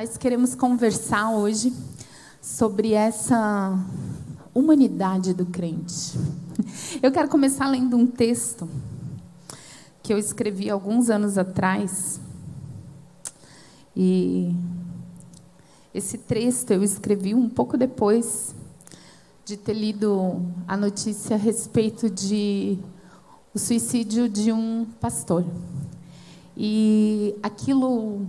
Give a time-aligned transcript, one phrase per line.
[0.00, 1.74] nós queremos conversar hoje
[2.40, 3.78] sobre essa
[4.54, 6.18] humanidade do crente.
[7.02, 8.66] Eu quero começar lendo um texto
[10.02, 12.18] que eu escrevi alguns anos atrás.
[13.94, 14.56] E
[15.92, 18.54] esse texto eu escrevi um pouco depois
[19.44, 22.78] de ter lido a notícia a respeito de
[23.52, 25.44] o suicídio de um pastor.
[26.56, 28.26] E aquilo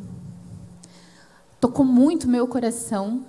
[1.62, 3.24] tocou muito meu coração.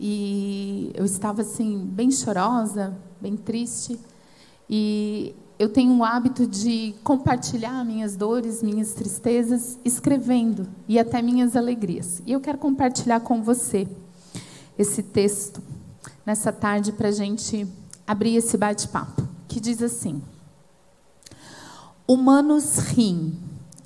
[0.00, 3.98] E eu estava assim bem chorosa, bem triste.
[4.68, 11.56] E eu tenho o hábito de compartilhar minhas dores, minhas tristezas, escrevendo e até minhas
[11.56, 12.20] alegrias.
[12.26, 13.88] E eu quero compartilhar com você
[14.76, 15.62] esse texto
[16.26, 17.66] nessa tarde para a gente
[18.06, 20.22] abrir esse bate-papo, que diz assim:
[22.06, 23.36] Humanos riem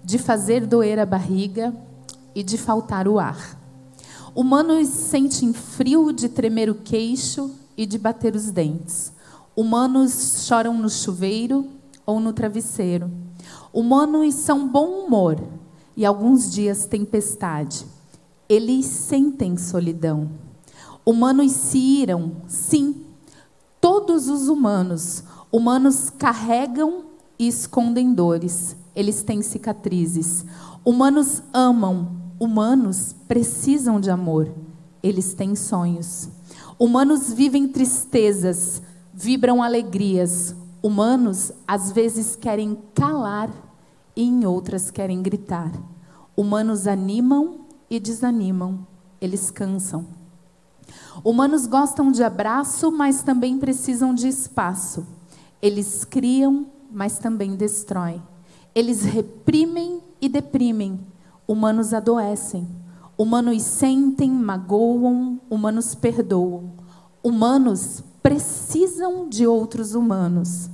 [0.04, 1.74] de fazer doer a barriga
[2.34, 3.58] e de faltar o ar.
[4.34, 9.12] Humanos sentem frio de tremer o queixo e de bater os dentes.
[9.54, 11.66] Humanos choram no chuveiro
[12.06, 13.10] ou no travesseiro.
[13.72, 15.38] Humanos são bom humor
[15.96, 17.84] e alguns dias tempestade.
[18.48, 20.30] Eles sentem solidão.
[21.04, 23.04] Humanos se iram, sim,
[23.80, 25.24] todos os humanos.
[25.50, 27.04] Humanos carregam
[27.38, 28.76] e escondem dores.
[28.94, 30.46] Eles têm cicatrizes.
[30.84, 34.52] Humanos amam, Humanos precisam de amor,
[35.00, 36.28] eles têm sonhos.
[36.76, 38.82] Humanos vivem tristezas,
[39.14, 40.52] vibram alegrias.
[40.82, 43.48] Humanos às vezes querem calar
[44.16, 45.70] e em outras querem gritar.
[46.36, 48.88] Humanos animam e desanimam,
[49.20, 50.04] eles cansam.
[51.22, 55.06] Humanos gostam de abraço, mas também precisam de espaço.
[55.62, 58.20] Eles criam, mas também destroem.
[58.74, 61.11] Eles reprimem e deprimem
[61.46, 62.66] humanos adoecem,
[63.16, 66.72] humanos sentem, magoam, humanos perdoam.
[67.22, 70.68] Humanos precisam de outros humanos.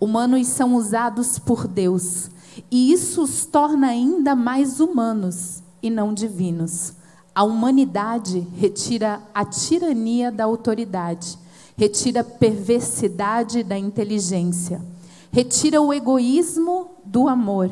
[0.00, 2.30] Humanos são usados por Deus,
[2.70, 6.94] e isso os torna ainda mais humanos e não divinos.
[7.34, 11.38] A humanidade retira a tirania da autoridade,
[11.76, 14.80] retira a perversidade da inteligência,
[15.30, 17.70] retira o egoísmo do amor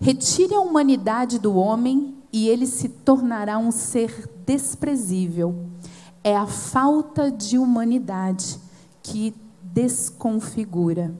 [0.00, 5.66] Retire a humanidade do homem e ele se tornará um ser desprezível.
[6.22, 8.58] É a falta de humanidade
[9.02, 11.14] que desconfigura.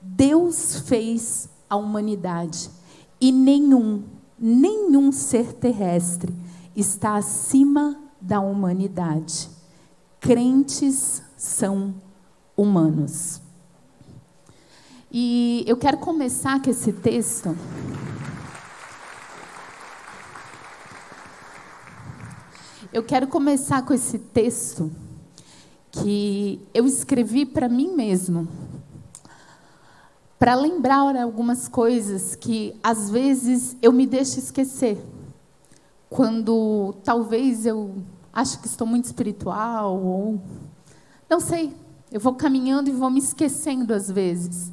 [0.00, 2.70] Deus fez a humanidade
[3.20, 4.04] e nenhum,
[4.38, 6.34] nenhum ser terrestre
[6.74, 9.48] está acima da humanidade.
[10.20, 11.94] Crentes são
[12.56, 13.40] humanos.
[15.10, 17.56] E eu quero começar com esse texto
[22.96, 24.90] Eu quero começar com esse texto
[25.90, 28.48] que eu escrevi para mim mesmo,
[30.38, 34.96] para lembrar algumas coisas que às vezes eu me deixo esquecer.
[36.08, 37.96] Quando talvez eu
[38.32, 40.40] acho que estou muito espiritual ou
[41.28, 41.76] não sei,
[42.10, 44.72] eu vou caminhando e vou me esquecendo às vezes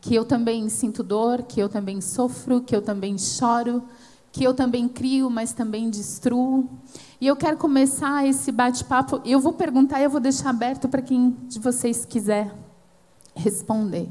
[0.00, 3.82] que eu também sinto dor, que eu também sofro, que eu também choro,
[4.32, 6.68] que eu também crio, mas também destruo.
[7.20, 9.20] E eu quero começar esse bate-papo.
[9.24, 12.54] Eu vou perguntar e eu vou deixar aberto para quem de vocês quiser
[13.34, 14.08] responder.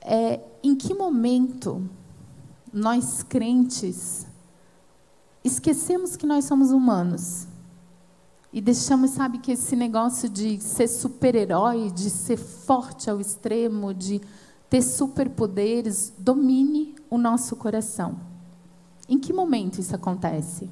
[0.00, 1.88] É, em que momento
[2.72, 4.26] nós crentes
[5.44, 7.46] esquecemos que nós somos humanos
[8.52, 14.20] e deixamos, sabe, que esse negócio de ser super-herói, de ser forte ao extremo, de
[14.68, 18.20] ter superpoderes, domine o nosso coração?
[19.08, 20.68] Em que momento isso acontece?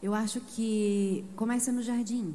[0.00, 2.32] Eu acho que começa no jardim.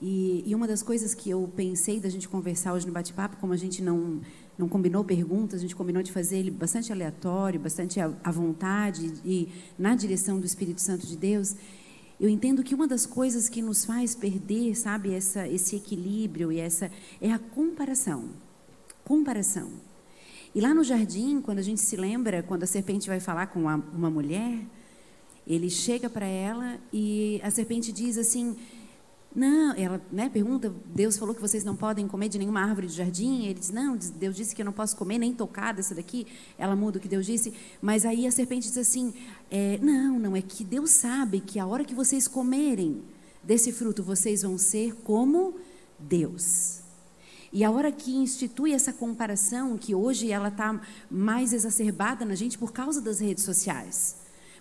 [0.00, 3.52] E, e, uma das coisas que eu pensei da gente conversar hoje no bate-papo, como
[3.52, 4.20] a gente não,
[4.56, 9.48] não combinou perguntas, a gente combinou de fazer ele bastante aleatório, bastante à vontade e
[9.76, 11.56] na direção do Espírito Santo de Deus,
[12.20, 16.58] eu entendo que uma das coisas que nos faz perder, sabe, essa, esse equilíbrio e
[16.58, 18.30] essa é a comparação.
[19.04, 19.70] Comparação.
[20.54, 23.60] E lá no jardim, quando a gente se lembra, quando a serpente vai falar com
[23.60, 24.58] uma, uma mulher,
[25.46, 28.56] ele chega para ela e a serpente diz assim:
[29.34, 32.92] Não, ela né, pergunta: Deus falou que vocês não podem comer de nenhuma árvore do
[32.92, 33.44] jardim?
[33.44, 36.26] Ele diz: Não, Deus disse que eu não posso comer nem tocar dessa daqui.
[36.56, 37.52] Ela muda o que Deus disse.
[37.80, 39.12] Mas aí a serpente diz assim:
[39.50, 43.02] é, Não, não, é que Deus sabe que a hora que vocês comerem
[43.42, 45.54] desse fruto, vocês vão ser como
[45.98, 46.80] Deus.
[47.52, 50.80] E a hora que institui essa comparação, que hoje ela está
[51.10, 54.16] mais exacerbada na gente por causa das redes sociais.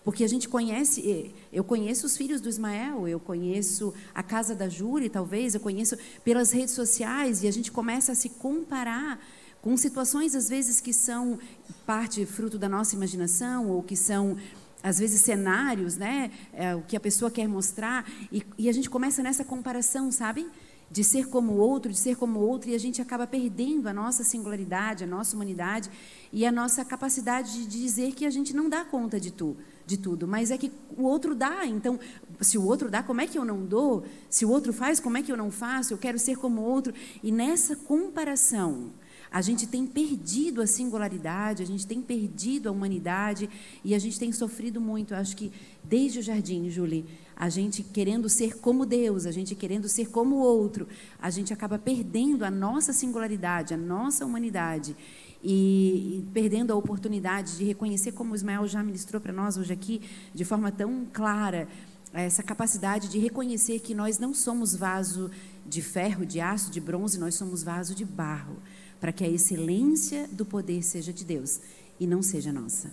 [0.07, 4.69] Porque a gente conhece, eu conheço os filhos do Ismael, eu conheço a casa da
[4.69, 9.19] Júri, talvez, eu conheço pelas redes sociais, e a gente começa a se comparar
[9.61, 11.37] com situações, às vezes, que são
[11.85, 14.37] parte, fruto da nossa imaginação, ou que são,
[14.81, 16.31] às vezes, cenários, né?
[16.53, 20.47] É, o que a pessoa quer mostrar, e, e a gente começa nessa comparação, sabe?
[20.89, 23.87] de ser como o outro, de ser como o outro, e a gente acaba perdendo
[23.87, 25.89] a nossa singularidade, a nossa humanidade
[26.31, 29.57] e a nossa capacidade de dizer que a gente não dá conta de, tu,
[29.87, 31.65] de tudo, mas é que o outro dá.
[31.65, 31.97] Então,
[32.41, 34.03] se o outro dá, como é que eu não dou?
[34.29, 35.93] Se o outro faz, como é que eu não faço?
[35.93, 36.93] Eu quero ser como o outro.
[37.23, 38.91] E nessa comparação,
[39.31, 43.49] a gente tem perdido a singularidade, a gente tem perdido a humanidade
[43.83, 45.13] e a gente tem sofrido muito.
[45.13, 45.53] Eu acho que
[45.83, 50.35] desde o jardim, Julie, a gente querendo ser como Deus, a gente querendo ser como
[50.35, 50.85] o outro,
[51.17, 54.97] a gente acaba perdendo a nossa singularidade, a nossa humanidade
[55.43, 60.01] e, perdendo a oportunidade de reconhecer, como o Ismael já ministrou para nós hoje aqui,
[60.33, 61.67] de forma tão clara,
[62.13, 65.29] essa capacidade de reconhecer que nós não somos vaso
[65.65, 68.57] de ferro, de aço, de bronze, nós somos vaso de barro
[68.99, 71.59] para que a excelência do poder seja de Deus
[71.99, 72.91] e não seja nossa.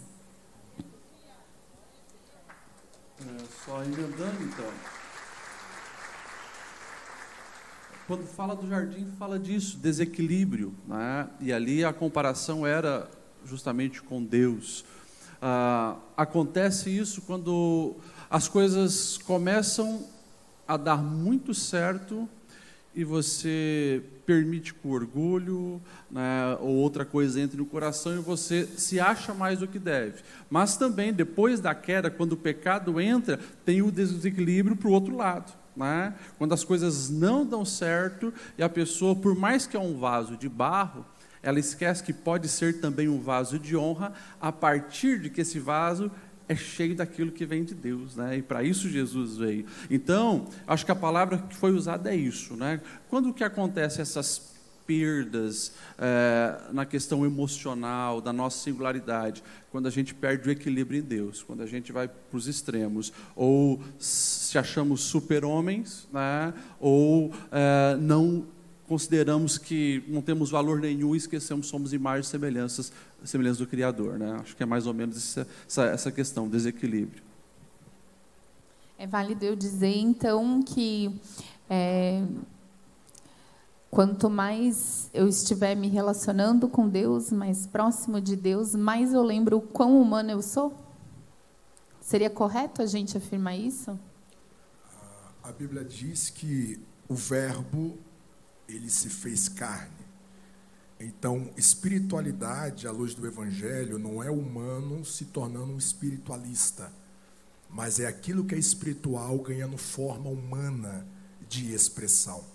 [3.20, 4.94] É, só emendando então.
[8.06, 10.75] Quando fala do jardim, fala disso, desequilíbrio.
[10.87, 11.27] Né?
[11.41, 13.09] E ali a comparação era
[13.47, 14.85] justamente com Deus.
[15.41, 17.97] Ah, acontece isso quando
[18.29, 20.06] as coisas começam
[20.69, 22.29] a dar muito certo
[22.95, 25.81] e você permite que o orgulho
[26.11, 30.23] né, ou outra coisa entre no coração e você se acha mais do que deve.
[30.49, 35.17] Mas também, depois da queda, quando o pecado entra, tem o desequilíbrio para o outro
[35.17, 35.63] lado.
[35.76, 36.15] Né?
[36.38, 40.37] Quando as coisas não dão certo e a pessoa, por mais que é um vaso
[40.37, 41.05] de barro,
[41.43, 45.59] ela esquece que pode ser também um vaso de honra a partir de que esse
[45.59, 46.11] vaso
[46.49, 48.38] é cheio daquilo que vem de Deus, né?
[48.38, 49.67] E para isso Jesus veio.
[49.91, 52.81] Então, acho que a palavra que foi usada é isso, né?
[53.09, 54.54] Quando que acontece essas
[54.87, 61.03] perdas é, na questão emocional da nossa singularidade, quando a gente perde o equilíbrio em
[61.03, 66.55] Deus, quando a gente vai para os extremos, ou se achamos super-homens, né?
[66.79, 68.47] ou é, não
[68.87, 72.93] consideramos que não temos valor nenhum e esquecemos somos imagens e semelhanças
[73.25, 74.19] semelhança do Criador.
[74.19, 74.37] Né?
[74.41, 77.23] Acho que é mais ou menos essa, essa, essa questão, desequilíbrio.
[78.99, 81.11] É válido eu dizer, então, que
[81.69, 82.23] é,
[83.94, 89.58] quanto mais eu estiver me relacionando com Deus, mais próximo de Deus, mais eu lembro
[89.58, 90.76] o quão humano eu sou?
[92.00, 93.96] Seria correto a gente afirmar isso?
[95.44, 97.96] A Bíblia diz que o Verbo
[98.69, 100.05] ele se fez carne.
[100.99, 106.90] Então, espiritualidade, à luz do Evangelho, não é humano se tornando um espiritualista,
[107.70, 111.06] mas é aquilo que é espiritual ganhando forma humana
[111.49, 112.54] de expressão.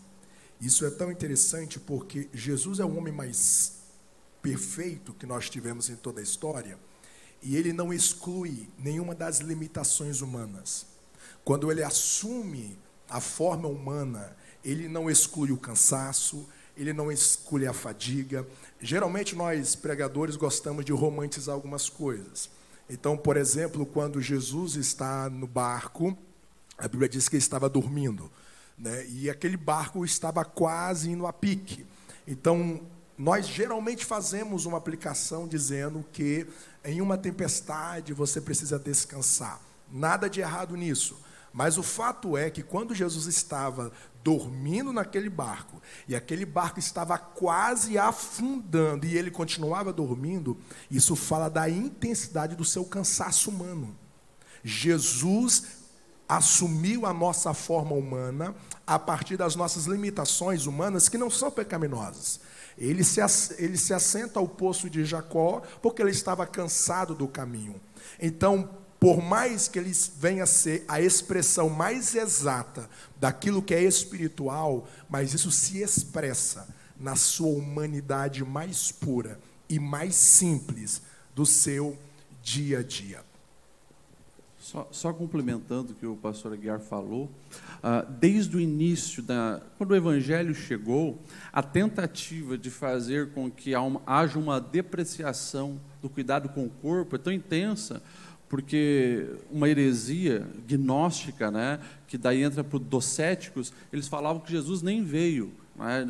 [0.60, 3.80] Isso é tão interessante porque Jesus é o homem mais
[4.42, 6.78] perfeito que nós tivemos em toda a história
[7.42, 10.86] e ele não exclui nenhuma das limitações humanas.
[11.44, 12.78] Quando ele assume
[13.10, 18.46] a forma humana, ele não exclui o cansaço, ele não escolhe a fadiga.
[18.82, 22.50] Geralmente nós pregadores gostamos de romantizar algumas coisas.
[22.90, 26.18] Então, por exemplo, quando Jesus está no barco,
[26.78, 28.32] a Bíblia diz que ele estava dormindo,
[28.80, 29.06] né?
[29.08, 31.86] E aquele barco estava quase indo a pique.
[32.26, 32.82] Então,
[33.18, 36.48] nós geralmente fazemos uma aplicação dizendo que
[36.86, 39.60] em uma tempestade você precisa descansar.
[39.92, 41.20] Nada de errado nisso.
[41.52, 43.92] Mas o fato é que quando Jesus estava
[44.24, 50.58] dormindo naquele barco, e aquele barco estava quase afundando, e ele continuava dormindo,
[50.92, 53.98] isso fala da intensidade do seu cansaço humano.
[54.64, 55.79] Jesus
[56.30, 58.56] assumiu a nossa forma humana
[58.86, 62.40] a partir das nossas limitações humanas que não são pecaminosas.
[62.78, 63.20] Ele se,
[63.58, 67.82] ele se assenta ao poço de Jacó porque ele estava cansado do caminho.
[68.22, 68.70] Então,
[69.00, 72.88] por mais que ele venha a ser a expressão mais exata
[73.20, 76.68] daquilo que é espiritual, mas isso se expressa
[77.00, 81.02] na sua humanidade mais pura e mais simples
[81.34, 81.98] do seu
[82.44, 83.29] dia a dia.
[84.70, 87.24] Só, só complementando o que o pastor Aguiar falou,
[87.78, 91.20] uh, desde o início, da, quando o Evangelho chegou,
[91.52, 93.74] a tentativa de fazer com que
[94.06, 98.00] haja uma depreciação do cuidado com o corpo é tão intensa
[98.48, 104.84] porque uma heresia gnóstica, né, que daí entra para os docéticos, eles falavam que Jesus
[104.84, 105.52] nem veio?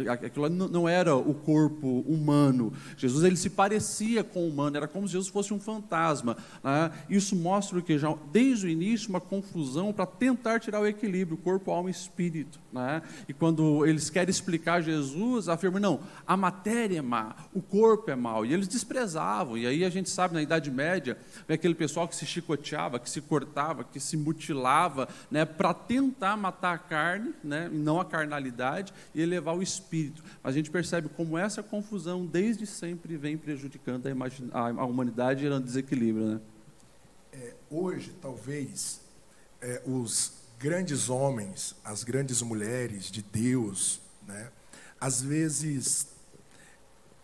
[0.10, 2.74] Aquilo não era o corpo humano.
[2.98, 6.38] Jesus ele se parecia com o humano, era como se Jesus fosse um fantasma.
[6.64, 6.92] Né?
[7.10, 11.72] Isso mostra que já desde o início uma confusão para tentar tirar o equilíbrio, corpo,
[11.72, 12.60] alma e espírito.
[12.72, 13.02] Né?
[13.28, 18.16] E quando eles querem explicar Jesus, afirmam não, a matéria é má, o corpo é
[18.16, 18.46] mau.
[18.46, 19.58] E eles desprezavam.
[19.58, 23.22] E aí a gente sabe na Idade Média, aquele pessoal que se chicoteava, que se
[23.22, 28.94] cortava, que se mutilava, né, para tentar matar a carne, né, e não a carnalidade,
[29.14, 30.24] e elevar o espírito.
[30.44, 36.25] A gente percebe como essa confusão desde sempre vem prejudicando a, a humanidade, gerando desequilíbrio.
[36.25, 36.42] Né?
[37.34, 39.01] É, hoje, talvez,
[39.62, 44.51] é, os grandes homens, as grandes mulheres de Deus, né,
[45.00, 46.10] às vezes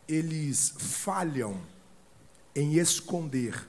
[0.07, 1.59] eles falham
[2.55, 3.67] em esconder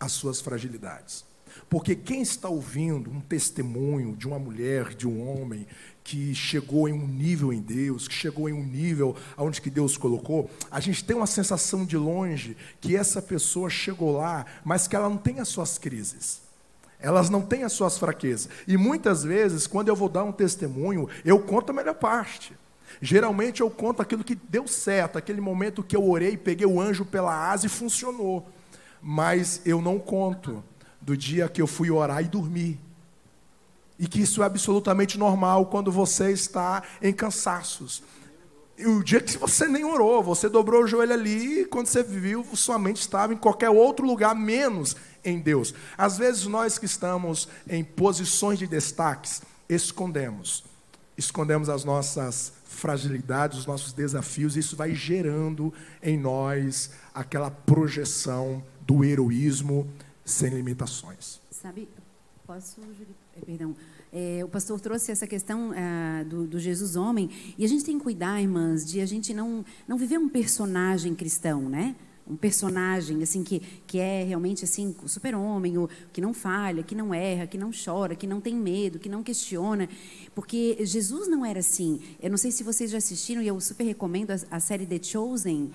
[0.00, 1.24] as suas fragilidades.
[1.68, 5.66] Porque quem está ouvindo um testemunho de uma mulher, de um homem
[6.08, 9.98] que chegou em um nível em Deus, que chegou em um nível aonde que Deus
[9.98, 14.96] colocou, a gente tem uma sensação de longe que essa pessoa chegou lá, mas que
[14.96, 16.40] ela não tem as suas crises.
[16.98, 18.48] Elas não têm as suas fraquezas.
[18.66, 22.56] E muitas vezes, quando eu vou dar um testemunho, eu conto a melhor parte.
[23.02, 27.04] Geralmente eu conto aquilo que deu certo, aquele momento que eu orei, peguei o anjo
[27.04, 28.48] pela asa e funcionou.
[29.02, 30.64] Mas eu não conto
[31.02, 32.80] do dia que eu fui orar e dormir.
[33.98, 38.02] E que isso é absolutamente normal quando você está em cansaços.
[38.78, 42.00] E o dia que você nem orou, você dobrou o joelho ali, e quando você
[42.02, 45.74] viu, sua mente estava em qualquer outro lugar, menos em Deus.
[45.96, 50.62] Às vezes nós que estamos em posições de destaques, escondemos.
[51.16, 58.62] Escondemos as nossas fragilidades, os nossos desafios, e isso vai gerando em nós aquela projeção
[58.82, 59.90] do heroísmo
[60.24, 61.40] sem limitações.
[61.50, 61.88] Sabe,
[62.46, 63.74] posso, eh, perdão,
[64.12, 67.98] é, o pastor trouxe essa questão é, do, do, Jesus homem, e a gente tem
[67.98, 71.94] que cuidar, irmãs, de a gente não, não viver um personagem cristão, né?
[72.26, 76.94] Um personagem assim que, que é realmente assim o super-homem, o que não falha, que
[76.94, 79.88] não erra, que não chora, que não tem medo, que não questiona,
[80.34, 82.00] porque Jesus não era assim.
[82.22, 85.02] Eu não sei se vocês já assistiram e eu super recomendo a, a série The
[85.02, 85.70] Chosen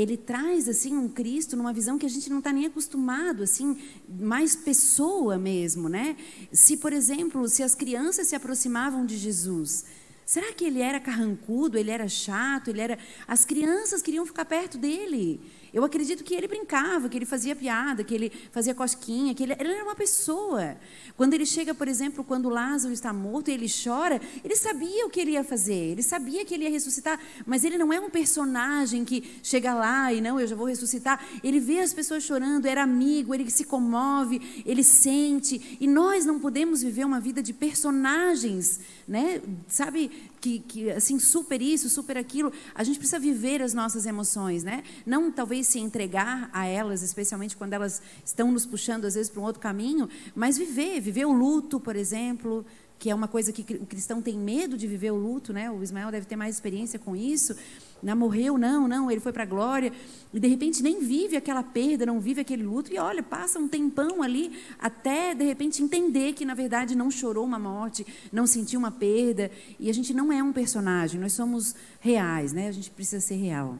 [0.00, 3.76] ele traz assim um Cristo numa visão que a gente não está nem acostumado, assim,
[4.08, 6.16] mais pessoa mesmo, né?
[6.52, 9.84] Se, por exemplo, se as crianças se aproximavam de Jesus,
[10.24, 12.98] será que ele era carrancudo, ele era chato, ele era...
[13.26, 15.40] As crianças queriam ficar perto dele.
[15.72, 19.54] Eu acredito que ele brincava, que ele fazia piada, que ele fazia cosquinha, que ele,
[19.58, 20.76] ele, era uma pessoa.
[21.16, 25.10] Quando ele chega, por exemplo, quando Lázaro está morto e ele chora, ele sabia o
[25.10, 28.10] que ele ia fazer, ele sabia que ele ia ressuscitar, mas ele não é um
[28.10, 31.24] personagem que chega lá e não, eu já vou ressuscitar.
[31.42, 35.78] Ele vê as pessoas chorando, era amigo, ele se comove, ele sente.
[35.80, 39.42] E nós não podemos viver uma vida de personagens, né?
[39.66, 40.10] Sabe,
[40.40, 42.52] que, que assim super isso, super aquilo.
[42.74, 44.82] A gente precisa viver as nossas emoções, né?
[45.04, 49.40] Não talvez se entregar a elas, especialmente quando elas estão nos puxando às vezes para
[49.40, 52.64] um outro caminho, mas viver, viver o luto, por exemplo,
[52.98, 55.70] que é uma coisa que o cristão tem medo de viver o luto, né?
[55.70, 57.54] O Ismael deve ter mais experiência com isso.
[58.02, 59.92] Não morreu, não, não, ele foi para a glória.
[60.34, 62.92] E de repente nem vive aquela perda, não vive aquele luto.
[62.92, 67.44] E olha, passa um tempão ali até de repente entender que na verdade não chorou
[67.44, 69.50] uma morte, não sentiu uma perda.
[69.78, 72.66] E a gente não é um personagem, nós somos reais, né?
[72.68, 73.78] A gente precisa ser real.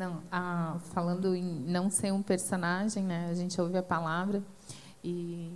[0.00, 3.28] Não, ah, falando em não ser um personagem, né?
[3.30, 4.42] A gente ouve a palavra
[5.04, 5.52] e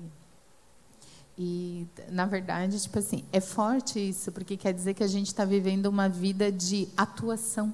[1.39, 5.47] e, na verdade, tipo assim, é forte isso, porque quer dizer que a gente está
[5.47, 7.73] vivendo uma vida de atuação,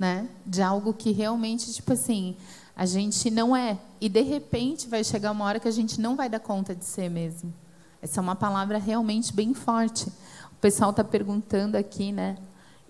[0.00, 0.26] né?
[0.46, 2.34] De algo que realmente, tipo assim,
[2.74, 3.78] a gente não é.
[4.00, 6.86] E, de repente, vai chegar uma hora que a gente não vai dar conta de
[6.86, 7.52] ser mesmo.
[8.00, 10.08] Essa é uma palavra realmente bem forte.
[10.50, 12.38] O pessoal está perguntando aqui, né?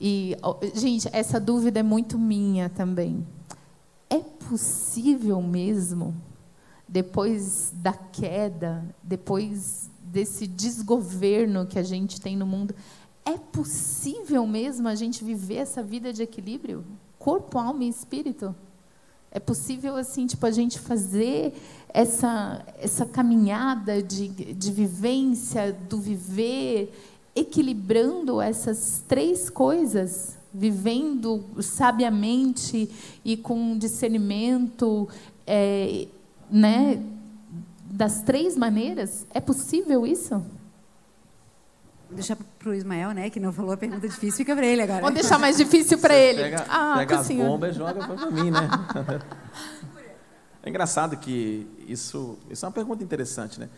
[0.01, 0.37] E,
[0.75, 3.27] gente, essa dúvida é muito minha também.
[4.11, 6.15] É possível mesmo
[6.89, 12.75] depois da queda, depois desse desgoverno que a gente tem no mundo,
[13.25, 16.85] é possível mesmo a gente viver essa vida de equilíbrio?
[17.19, 18.55] Corpo, alma e espírito?
[19.31, 21.55] É possível, assim, tipo, a gente fazer
[21.89, 26.93] essa, essa caminhada de, de vivência, do viver,
[27.35, 30.39] equilibrando essas três coisas?
[30.55, 32.91] Vivendo sabiamente
[33.25, 35.09] e com discernimento,
[35.47, 36.07] é,
[36.51, 37.03] né,
[37.85, 39.27] das três maneiras?
[39.33, 40.35] É possível isso?
[42.13, 44.83] Vou deixar para o Ismael, né, que não falou a pergunta difícil, fica para ele
[44.83, 45.01] agora.
[45.01, 46.43] Vou deixar mais difícil para ele.
[46.43, 48.69] Pega, ah, pega as bombas e joga para mim, né?
[50.65, 53.69] É engraçado que isso, isso é uma pergunta interessante, né?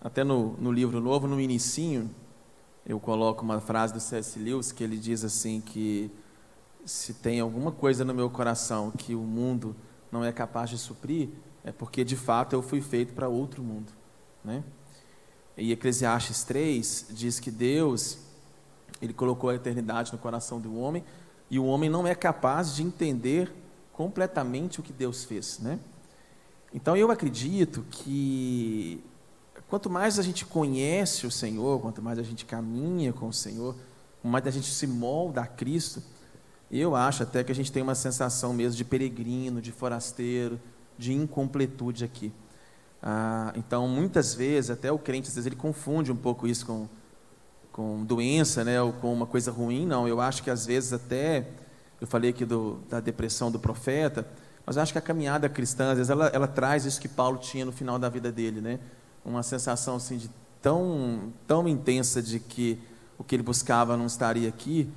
[0.00, 2.08] Até no, no livro novo, no inicinho,
[2.84, 4.38] eu coloco uma frase do C.S.
[4.38, 6.10] Lewis que ele diz assim que
[6.84, 9.76] se tem alguma coisa no meu coração que o mundo
[10.10, 11.28] não é capaz de suprir,
[11.62, 13.92] é porque de fato eu fui feito para outro mundo,
[14.44, 14.64] né?
[15.56, 18.18] E Eclesiastes 3 diz que Deus
[19.00, 21.04] ele colocou a eternidade no coração do homem
[21.50, 23.52] e o homem não é capaz de entender
[23.92, 25.78] completamente o que Deus fez, né?
[26.72, 29.02] Então eu acredito que
[29.70, 33.76] quanto mais a gente conhece o Senhor, quanto mais a gente caminha com o Senhor,
[34.22, 36.02] mais a gente se molda a Cristo,
[36.70, 40.60] eu acho até que a gente tem uma sensação mesmo de peregrino, de forasteiro,
[40.98, 42.32] de incompletude aqui.
[43.00, 46.88] Ah, então, muitas vezes, até o crente, às vezes, ele confunde um pouco isso com,
[47.72, 49.86] com doença, né, ou com uma coisa ruim.
[49.86, 51.48] Não, eu acho que às vezes até,
[52.00, 54.26] eu falei aqui do, da depressão do profeta,
[54.66, 57.38] mas eu acho que a caminhada cristã, às vezes, ela, ela traz isso que Paulo
[57.38, 58.80] tinha no final da vida dele, né?
[59.24, 60.30] Uma sensação assim de
[60.62, 62.78] tão, tão intensa de que
[63.18, 64.88] o que ele buscava não estaria aqui,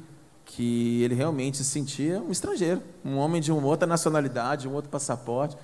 [0.45, 4.89] que ele realmente se sentia um estrangeiro, um homem de uma outra nacionalidade, um outro
[4.89, 5.57] passaporte.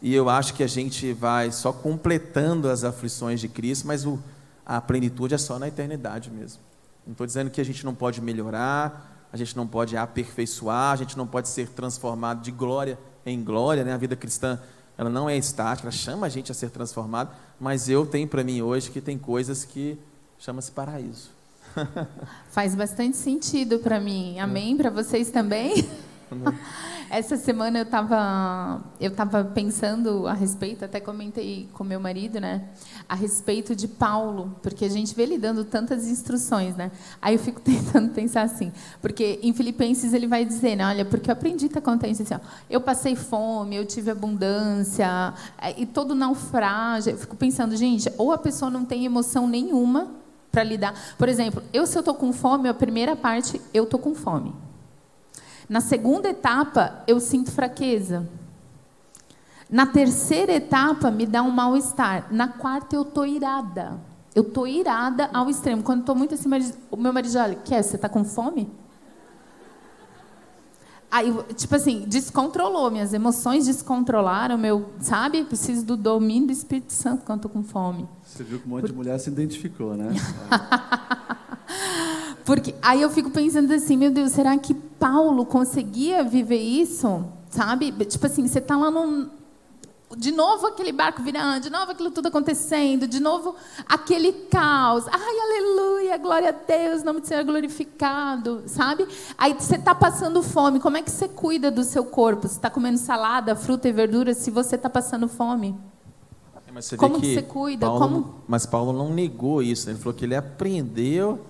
[0.00, 4.18] E eu acho que a gente vai só completando as aflições de Cristo, mas o,
[4.66, 6.60] a plenitude é só na eternidade mesmo.
[7.06, 10.96] Não estou dizendo que a gente não pode melhorar, a gente não pode aperfeiçoar, a
[10.96, 13.92] gente não pode ser transformado de glória em glória, né?
[13.92, 14.58] A vida cristã,
[14.96, 18.44] ela não é estática, ela chama a gente a ser transformado, mas eu tenho para
[18.44, 19.98] mim hoje que tem coisas que
[20.38, 21.30] chama-se paraíso.
[22.50, 24.38] Faz bastante sentido para mim.
[24.38, 24.76] Amém?
[24.76, 25.88] Para vocês também?
[27.10, 32.68] Essa semana eu estava eu tava pensando a respeito, até comentei com meu marido, né?
[33.08, 36.90] A respeito de Paulo, porque a gente vê ele dando tantas instruções, né?
[37.20, 40.86] Aí eu fico tentando pensar assim, porque em Filipenses ele vai dizer, né?
[40.86, 45.78] Olha, porque eu aprendi a contente assim, ó, eu passei fome, eu tive abundância, é,
[45.80, 47.12] e todo naufrágio.
[47.12, 50.10] Eu fico pensando, gente, ou a pessoa não tem emoção nenhuma
[50.50, 50.94] para lidar.
[51.16, 54.54] Por exemplo, eu se eu estou com fome, a primeira parte, eu estou com fome.
[55.72, 58.28] Na segunda etapa, eu sinto fraqueza.
[59.70, 62.26] Na terceira etapa, me dá um mal-estar.
[62.30, 63.98] Na quarta, eu tô irada.
[64.34, 65.82] Eu tô irada ao extremo.
[65.82, 66.58] Quando estou muito acima,
[66.90, 68.70] o meu marido olha, quer, você está com fome?
[71.10, 75.42] Aí, tipo assim, descontrolou, minhas emoções descontrolaram, meu, sabe?
[75.42, 78.06] Preciso do domínio do Espírito Santo quando estou com fome.
[78.26, 78.90] Você viu que um monte Por...
[78.90, 80.10] de mulher se identificou, né?
[82.44, 87.24] Porque aí eu fico pensando assim, meu Deus, será que Paulo conseguia viver isso?
[87.50, 87.92] Sabe?
[88.06, 89.28] Tipo assim, você está lá num.
[90.16, 93.54] De novo aquele barco virando, de novo aquilo tudo acontecendo, de novo
[93.88, 95.06] aquele caos.
[95.08, 99.08] Ai, aleluia, glória a Deus, nome do Senhor glorificado, sabe?
[99.38, 102.46] Aí você está passando fome, como é que você cuida do seu corpo?
[102.46, 105.74] Você está comendo salada, fruta e verdura se você está passando fome?
[106.74, 107.86] É, Como que, que você cuida?
[107.86, 108.34] Paulo, Como...
[108.46, 109.92] Mas Paulo não negou isso, né?
[109.92, 111.40] ele falou que ele aprendeu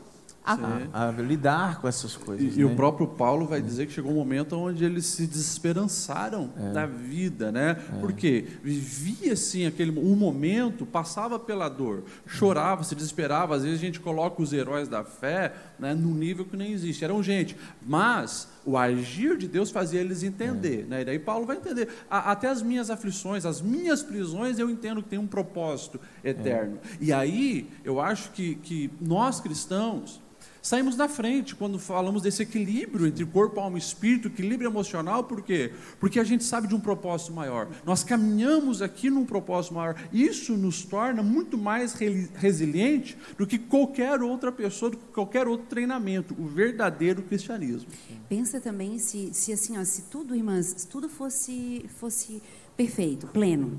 [0.45, 2.55] a, a, lidar com essas coisas.
[2.55, 2.63] E, né?
[2.63, 6.73] e, o próprio Paulo vai dizer que chegou um momento onde eles se desesperançaram é.
[6.73, 7.77] da vida, né?
[7.97, 8.01] É.
[8.01, 13.55] Porque vivia assim aquele um momento, passava pela dor, chorava, se desesperava.
[13.55, 17.05] Às vezes a gente coloca os heróis da fé né, num nível que nem existe.
[17.05, 20.85] Eram gente, mas o agir de Deus fazia eles entender, é.
[20.85, 21.03] né?
[21.03, 21.89] E daí Paulo vai entender.
[22.11, 26.79] A, até as minhas aflições, as minhas prisões, eu entendo que tem um propósito eterno.
[26.85, 26.97] É.
[27.01, 30.21] E aí eu acho que, que nós cristãos
[30.63, 35.43] saímos na frente quando falamos desse equilíbrio entre corpo, alma e espírito, equilíbrio emocional, por
[35.43, 35.73] quê?
[35.99, 37.69] Porque a gente sabe de um propósito maior.
[37.85, 39.97] Nós caminhamos aqui num propósito maior.
[40.13, 41.95] Isso nos torna muito mais
[42.35, 47.91] resiliente do que qualquer outra pessoa, do que qualquer outro treinamento, o verdadeiro cristianismo.
[48.29, 52.41] Pensa também se, se assim, ó, se tudo, irmãs, se tudo fosse, fosse
[52.77, 53.79] perfeito, pleno.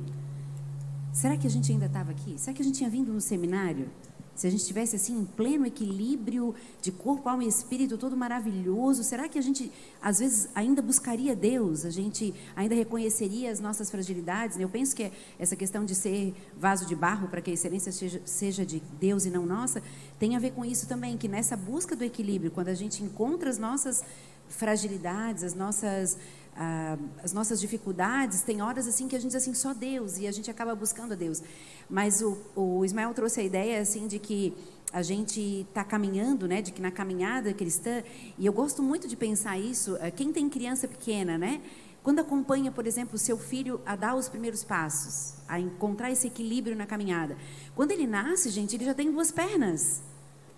[1.13, 2.35] Será que a gente ainda estava aqui?
[2.37, 3.87] Será que a gente tinha vindo no seminário?
[4.35, 9.03] Se a gente estivesse assim em pleno equilíbrio de corpo, alma e espírito, todo maravilhoso,
[9.03, 11.85] será que a gente às vezes ainda buscaria Deus?
[11.85, 14.59] A gente ainda reconheceria as nossas fragilidades?
[14.59, 18.21] Eu penso que essa questão de ser vaso de barro para que a excelência seja,
[18.25, 19.83] seja de Deus e não nossa,
[20.17, 23.49] tem a ver com isso também, que nessa busca do equilíbrio, quando a gente encontra
[23.49, 24.03] as nossas
[24.49, 26.17] fragilidades, as nossas
[26.55, 30.27] ah, as nossas dificuldades, tem horas assim que a gente diz assim, só Deus, e
[30.27, 31.41] a gente acaba buscando a Deus.
[31.89, 34.53] Mas o, o Ismael trouxe a ideia assim de que
[34.91, 38.03] a gente está caminhando, né, de que na caminhada cristã,
[38.37, 41.61] e eu gosto muito de pensar isso, eh, quem tem criança pequena, né,
[42.03, 46.27] quando acompanha, por exemplo, o seu filho a dar os primeiros passos, a encontrar esse
[46.27, 47.35] equilíbrio na caminhada.
[47.73, 50.03] Quando ele nasce, gente, ele já tem duas pernas,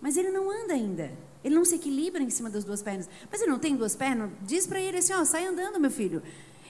[0.02, 1.12] mas ele não anda ainda.
[1.46, 3.08] Ele não se equilibra em cima das duas pernas.
[3.32, 4.32] Mas ele não tem duas pernas?
[4.42, 6.24] Diz para ele assim: ó, sai andando, meu filho.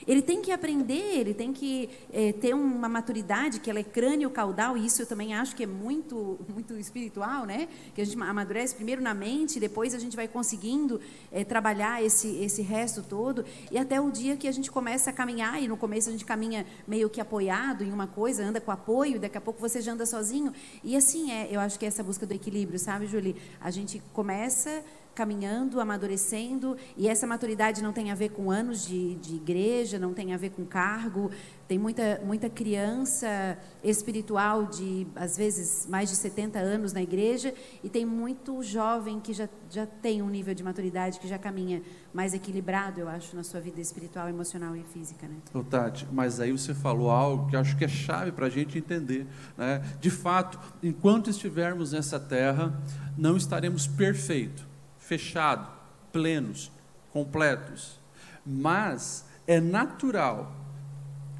[0.06, 4.30] Ele tem que aprender, ele tem que é, ter uma maturidade que ela é crânio
[4.30, 7.68] caudal, e isso eu também acho que é muito, muito espiritual, né?
[7.94, 11.00] Que a gente amadurece primeiro na mente, depois a gente vai conseguindo
[11.32, 15.12] é, trabalhar esse, esse resto todo, e até o dia que a gente começa a
[15.12, 18.70] caminhar, e no começo a gente caminha meio que apoiado em uma coisa, anda com
[18.70, 20.52] apoio, daqui a pouco você já anda sozinho.
[20.84, 23.36] E assim é, eu acho que é essa busca do equilíbrio, sabe, Julie?
[23.60, 24.84] A gente começa
[25.16, 30.12] caminhando, amadurecendo, e essa maturidade não tem a ver com anos de, de igreja, não
[30.12, 31.30] tem a ver com cargo,
[31.66, 37.88] tem muita, muita criança espiritual de, às vezes, mais de 70 anos na igreja, e
[37.88, 42.34] tem muito jovem que já, já tem um nível de maturidade, que já caminha mais
[42.34, 45.26] equilibrado, eu acho, na sua vida espiritual, emocional e física.
[45.26, 45.36] Né?
[45.54, 48.76] Ô, Tati, mas aí você falou algo que acho que é chave para a gente
[48.76, 49.26] entender.
[49.56, 49.82] Né?
[49.98, 52.78] De fato, enquanto estivermos nessa terra,
[53.16, 54.75] não estaremos perfeitos
[55.06, 55.68] fechado,
[56.12, 56.70] plenos,
[57.12, 57.98] completos.
[58.44, 60.52] Mas é natural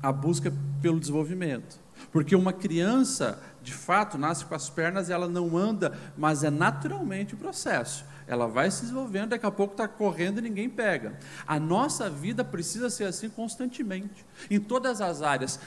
[0.02, 1.78] a busca pelo desenvolvimento.
[2.12, 6.50] Porque uma criança, de fato, nasce com as pernas e ela não anda, mas é
[6.50, 8.04] naturalmente o processo.
[8.26, 11.18] Ela vai se desenvolvendo, daqui a pouco está correndo e ninguém pega.
[11.46, 15.58] A nossa vida precisa ser assim constantemente, em todas as áreas.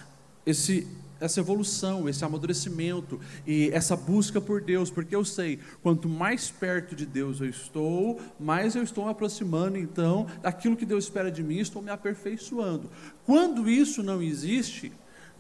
[0.46, 0.88] Esse
[1.20, 6.96] essa evolução, esse amadurecimento e essa busca por Deus, porque eu sei, quanto mais perto
[6.96, 11.44] de Deus eu estou, mais eu estou me aproximando então daquilo que Deus espera de
[11.44, 12.90] mim, estou me aperfeiçoando.
[13.26, 14.92] Quando isso não existe,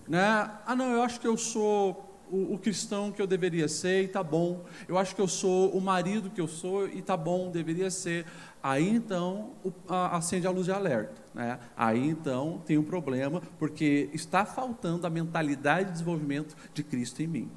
[0.07, 0.49] né?
[0.65, 4.07] Ah, não, eu acho que eu sou o, o, cristão que eu deveria ser e
[4.07, 4.65] tá bom.
[4.87, 8.25] Eu acho que eu sou o marido que eu sou e tá bom, deveria ser.
[8.61, 11.21] Aí então o, a, acende a luz de alerta.
[11.39, 11.57] Né?
[11.77, 17.27] Aí então tem um problema, porque está faltando a mentalidade de desenvolvimento de Cristo em
[17.27, 17.51] mim.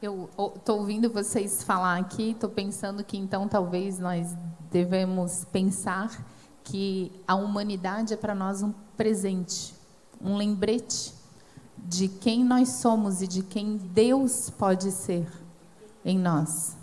[0.00, 4.34] Eu estou ouvindo vocês falar aqui, estou pensando que então talvez nós
[4.70, 6.24] devemos pensar
[6.64, 9.74] que a humanidade é para nós um presente,
[10.18, 11.12] um lembrete
[11.76, 15.30] de quem nós somos e de quem Deus pode ser
[16.02, 16.74] em nós.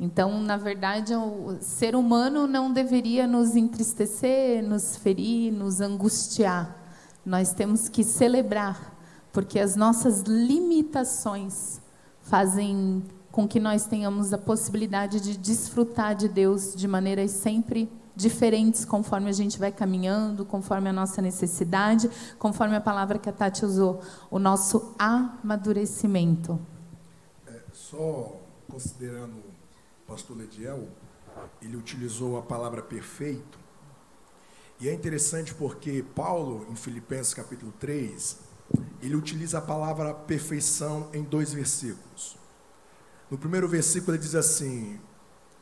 [0.00, 6.76] Então, na verdade, o ser humano não deveria nos entristecer, nos ferir, nos angustiar.
[7.26, 8.96] Nós temos que celebrar,
[9.32, 11.80] porque as nossas limitações
[12.22, 18.84] fazem com que nós tenhamos a possibilidade de desfrutar de Deus de maneiras sempre diferentes
[18.84, 23.64] conforme a gente vai caminhando, conforme a nossa necessidade, conforme a palavra que a Tati
[23.64, 26.58] usou, o nosso amadurecimento.
[27.46, 29.57] É, só considerando
[30.08, 30.88] pastor Lediel,
[31.60, 33.58] ele utilizou a palavra perfeito.
[34.80, 38.38] E é interessante porque Paulo, em Filipenses capítulo 3,
[39.02, 42.38] ele utiliza a palavra perfeição em dois versículos.
[43.30, 44.98] No primeiro versículo ele diz assim: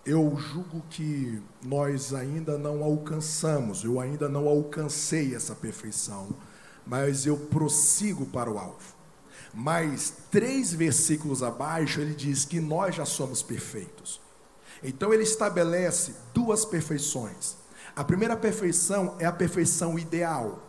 [0.04, 6.28] Eu julgo que nós ainda não alcançamos, eu ainda não alcancei essa perfeição,
[6.86, 8.94] mas eu prossigo para o alvo.
[9.52, 14.24] Mas três versículos abaixo ele diz que nós já somos perfeitos.
[14.82, 17.56] Então ele estabelece duas perfeições.
[17.94, 20.62] A primeira perfeição é a perfeição ideal.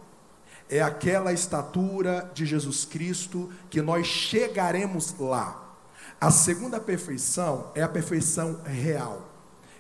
[0.70, 5.64] É aquela estatura de Jesus Cristo que nós chegaremos lá.
[6.20, 9.30] A segunda perfeição é a perfeição real.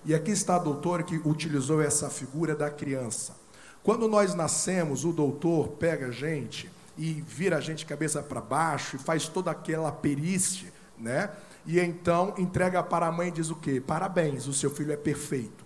[0.05, 3.35] E aqui está a doutora que utilizou essa figura da criança.
[3.83, 8.97] Quando nós nascemos, o doutor pega a gente e vira a gente cabeça para baixo
[8.97, 11.29] e faz toda aquela perícia, né?
[11.67, 13.83] E então entrega para a mãe e diz o quê?
[13.85, 15.65] Parabéns, o seu filho é perfeito.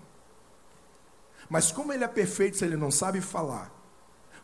[1.47, 3.71] Mas como ele é perfeito se ele não sabe falar?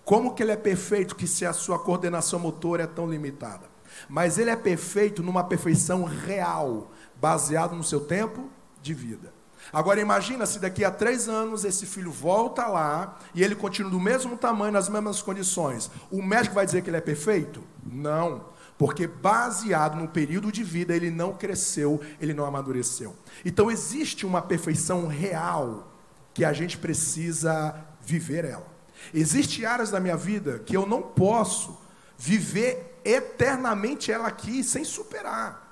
[0.06, 3.66] Como que ele é perfeito que se a sua coordenação motora é tão limitada?
[4.08, 9.34] Mas ele é perfeito numa perfeição real, baseado no seu tempo de vida.
[9.74, 14.00] Agora imagina se daqui a três anos esse filho volta lá e ele continua do
[14.00, 15.90] mesmo tamanho, nas mesmas condições.
[16.12, 17.64] O médico vai dizer que ele é perfeito?
[17.84, 18.46] Não.
[18.78, 23.16] Porque baseado no período de vida, ele não cresceu, ele não amadureceu.
[23.44, 25.92] Então existe uma perfeição real
[26.34, 28.68] que a gente precisa viver ela.
[29.14, 31.78] Existem áreas da minha vida que eu não posso
[32.18, 35.66] viver eternamente ela aqui sem superar.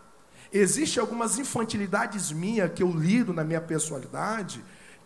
[0.52, 4.64] Existem algumas infantilidades minhas que eu lido na minha personalidade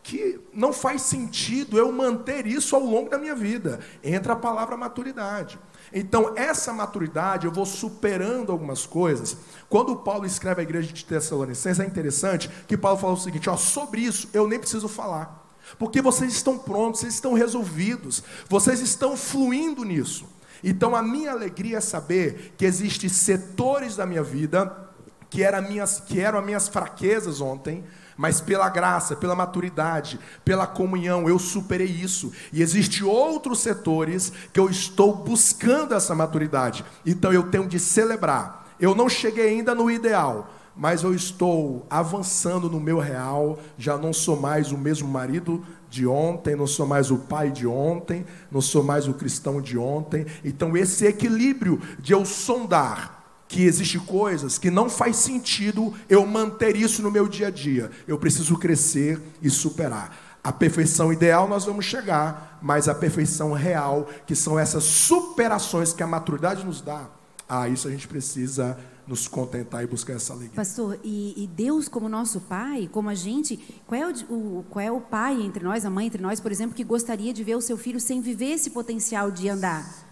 [0.09, 3.79] que não faz sentido eu manter isso ao longo da minha vida.
[4.03, 5.59] Entra a palavra maturidade.
[5.93, 9.37] Então, essa maturidade, eu vou superando algumas coisas.
[9.69, 13.55] Quando Paulo escreve a igreja de Tessalonicenses, é interessante que Paulo fala o seguinte: ó,
[13.55, 19.15] sobre isso eu nem preciso falar, porque vocês estão prontos, vocês estão resolvidos, vocês estão
[19.15, 20.25] fluindo nisso.
[20.63, 24.89] Então, a minha alegria é saber que existem setores da minha vida
[25.29, 27.83] que, era minhas, que eram as minhas fraquezas ontem,
[28.19, 32.33] mas pela graça, pela maturidade, pela comunhão, eu superei isso.
[32.51, 36.83] E existem outros setores que eu estou buscando essa maturidade.
[37.05, 38.67] Então eu tenho de celebrar.
[38.77, 44.11] Eu não cheguei ainda no ideal, mas eu estou avançando no meu real, já não
[44.11, 48.59] sou mais o mesmo marido de ontem, não sou mais o pai de ontem, não
[48.59, 50.25] sou mais o cristão de ontem.
[50.43, 53.18] Então, esse equilíbrio de eu sondar
[53.49, 57.89] que existe coisas que não faz sentido eu manter isso no meu dia a dia.
[58.07, 60.37] Eu preciso crescer e superar.
[60.43, 66.03] A perfeição ideal nós vamos chegar, mas a perfeição real, que são essas superações que
[66.03, 67.09] a maturidade nos dá,
[67.49, 70.55] ah, isso a gente precisa nos contentar e buscar essa alegria.
[70.55, 73.57] Pastor, e, e, Deus como nosso pai, como a gente,
[73.87, 76.51] qual é o, o, qual é o pai entre nós, a mãe entre nós, por
[76.51, 80.07] exemplo, que gostaria de ver o seu filho sem viver esse potencial de andar?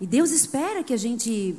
[0.00, 1.58] E Deus espera que a gente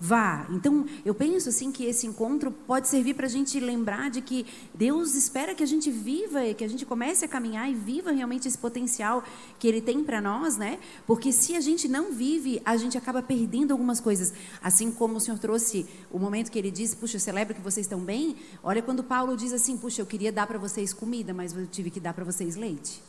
[0.00, 0.46] vá.
[0.50, 4.46] Então, eu penso assim que esse encontro pode servir para a gente lembrar de que
[4.74, 8.46] Deus espera que a gente viva, que a gente comece a caminhar e viva realmente
[8.46, 9.24] esse potencial
[9.58, 10.78] que Ele tem para nós, né?
[11.06, 14.32] Porque se a gente não vive, a gente acaba perdendo algumas coisas.
[14.62, 18.00] Assim como o Senhor trouxe o momento que Ele disse, puxa, celebra que vocês estão
[18.00, 18.36] bem.
[18.62, 21.90] Olha quando Paulo diz assim, puxa, eu queria dar para vocês comida, mas eu tive
[21.90, 23.00] que dar para vocês leite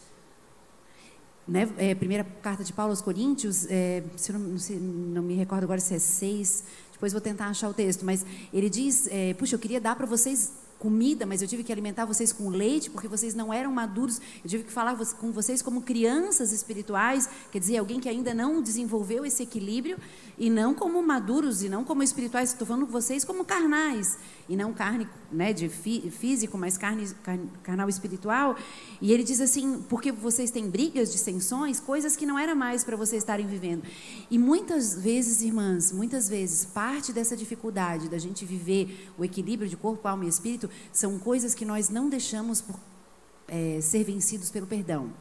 [1.50, 5.64] né, é, primeira carta de Paulo aos Coríntios, é, se não, não, não, me recordo
[5.64, 9.56] agora se é seis, depois vou tentar achar o texto, mas ele diz, é, puxa,
[9.56, 13.08] eu queria dar para vocês comida, mas eu tive que alimentar vocês com leite, porque
[13.08, 14.22] vocês não eram maduros.
[14.44, 18.62] Eu tive que falar com vocês como crianças espirituais, quer dizer, alguém que ainda não
[18.62, 19.98] desenvolveu esse equilíbrio,
[20.38, 22.54] e não como maduros, e não como espirituais.
[22.54, 24.18] Estou falando com vocês como carnais,
[24.50, 28.58] e não carne né, de físico, mas carne, carne, carnal espiritual.
[29.00, 32.98] E ele diz assim: porque vocês têm brigas, dissensões, coisas que não era mais para
[32.98, 33.84] vocês estarem vivendo.
[34.30, 39.78] E muitas vezes, irmãs, muitas vezes, parte dessa dificuldade da gente viver o equilíbrio de
[39.78, 42.76] corpo, alma e espírito são coisas que nós não deixamos por,
[43.48, 45.14] é, ser vencidos pelo perdão.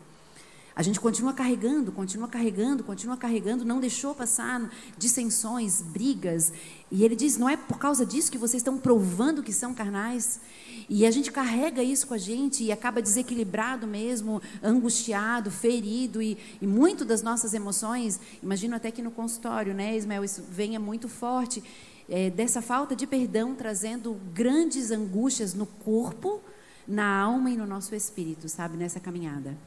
[0.79, 6.53] A gente continua carregando, continua carregando, continua carregando, não deixou passar dissensões, brigas.
[6.89, 10.41] E ele diz: não é por causa disso que vocês estão provando que são carnais.
[10.89, 16.23] E a gente carrega isso com a gente e acaba desequilibrado mesmo, angustiado, ferido.
[16.23, 20.79] E, e muito das nossas emoções, imagino até que no consultório, né, Ismael, isso venha
[20.79, 21.61] muito forte
[22.09, 26.41] é, dessa falta de perdão, trazendo grandes angústias no corpo,
[26.87, 29.59] na alma e no nosso espírito, sabe, nessa caminhada.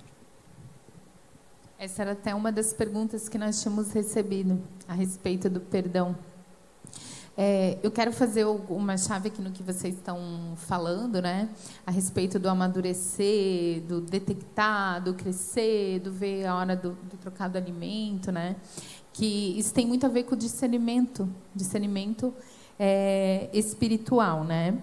[1.81, 6.15] Essa era até uma das perguntas que nós tínhamos recebido a respeito do perdão.
[7.35, 10.19] É, eu quero fazer uma chave aqui no que vocês estão
[10.57, 11.49] falando, né?
[11.83, 17.47] A respeito do amadurecer, do detectar, do crescer, do ver a hora do, do trocar
[17.47, 18.57] do alimento, né?
[19.11, 22.33] que isso tem muito a ver com o discernimento, discernimento
[22.79, 24.77] é, espiritual, né?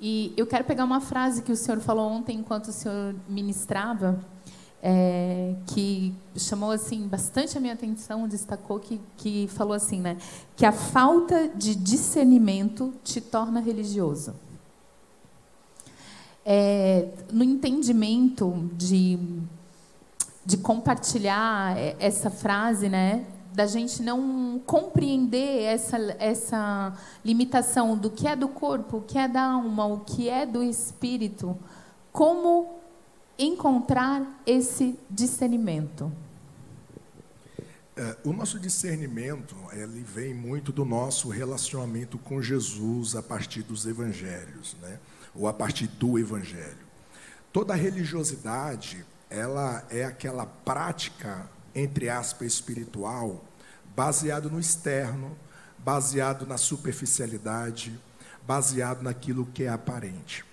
[0.00, 4.18] E eu quero pegar uma frase que o senhor falou ontem enquanto o senhor ministrava,
[4.82, 10.16] é, que chamou assim bastante a minha atenção, destacou que, que falou assim, né?
[10.56, 14.34] Que a falta de discernimento te torna religioso.
[16.44, 19.18] É, no entendimento de,
[20.46, 23.26] de compartilhar essa frase, né?
[23.58, 26.92] da gente não compreender essa, essa
[27.24, 30.62] limitação do que é do corpo, o que é da alma, o que é do
[30.62, 31.58] espírito,
[32.12, 32.77] como
[33.38, 36.12] encontrar esse discernimento?
[37.96, 43.86] É, o nosso discernimento ele vem muito do nosso relacionamento com Jesus a partir dos
[43.86, 44.98] evangelhos, né?
[45.34, 46.86] ou a partir do evangelho.
[47.52, 53.44] Toda religiosidade ela é aquela prática entre aspas espiritual
[53.98, 55.36] baseado no externo,
[55.78, 57.98] baseado na superficialidade,
[58.46, 60.44] baseado naquilo que é aparente.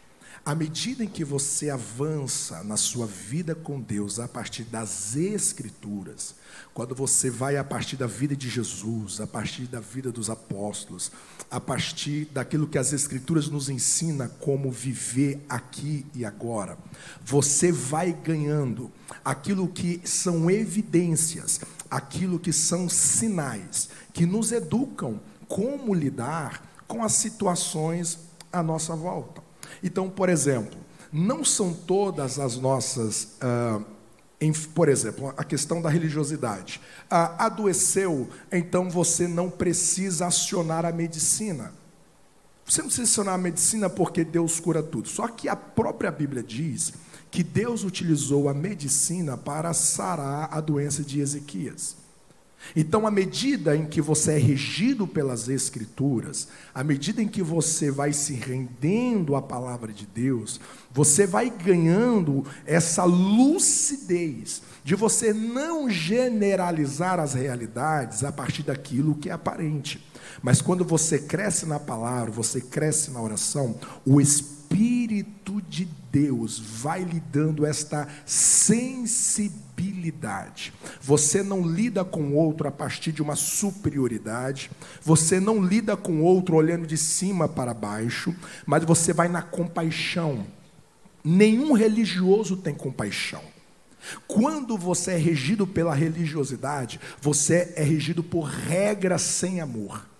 [0.46, 6.36] À medida em que você avança na sua vida com Deus a partir das Escrituras,
[6.72, 11.12] quando você vai a partir da vida de Jesus, a partir da vida dos apóstolos,
[11.50, 16.78] a partir daquilo que as Escrituras nos ensina como viver aqui e agora,
[17.26, 18.92] você vai ganhando
[19.24, 27.14] aquilo que são evidências aquilo que são sinais que nos educam como lidar com as
[27.14, 28.20] situações
[28.52, 29.45] à nossa volta.
[29.84, 30.78] Então, por exemplo,
[31.12, 33.36] não são todas as nossas.
[33.42, 33.82] Ah,
[34.40, 36.82] em, por exemplo, a questão da religiosidade.
[37.10, 41.74] Ah, adoeceu, então você não precisa acionar a medicina.
[42.66, 45.08] Você não precisa acionar a medicina porque Deus cura tudo.
[45.08, 46.94] Só que a própria Bíblia diz
[47.32, 51.96] que Deus utilizou a medicina para sarar a doença de Ezequias.
[52.74, 57.92] Então, à medida em que você é regido pelas Escrituras, à medida em que você
[57.92, 60.60] vai se rendendo à palavra de Deus,
[60.94, 69.30] você vai ganhando essa lucidez de você não generalizar as realidades a partir daquilo que
[69.30, 70.04] é aparente.
[70.42, 73.76] Mas quando você cresce na palavra, você cresce na oração,
[74.06, 79.65] o Espírito de Deus vai lhe dando esta sensibilidade.
[81.02, 86.22] Você não lida com o outro a partir de uma superioridade, você não lida com
[86.22, 88.36] o outro olhando de cima para baixo,
[88.66, 90.46] mas você vai na compaixão.
[91.24, 93.42] Nenhum religioso tem compaixão.
[94.28, 100.15] Quando você é regido pela religiosidade, você é regido por regras sem amor.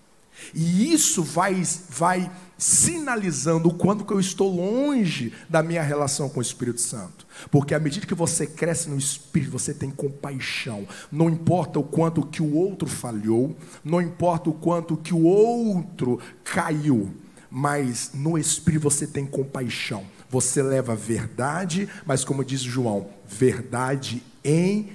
[0.54, 6.38] E isso vai, vai sinalizando o quanto que eu estou longe da minha relação com
[6.38, 7.26] o Espírito Santo.
[7.50, 10.86] Porque à medida que você cresce no Espírito, você tem compaixão.
[11.10, 16.18] Não importa o quanto que o outro falhou, não importa o quanto que o outro
[16.44, 17.14] caiu,
[17.50, 20.04] mas no Espírito você tem compaixão.
[20.28, 24.88] Você leva verdade, mas como diz João, verdade em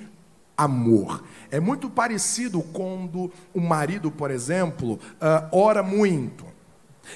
[0.64, 1.24] amor.
[1.50, 6.46] É muito parecido quando o marido, por exemplo, uh, ora muito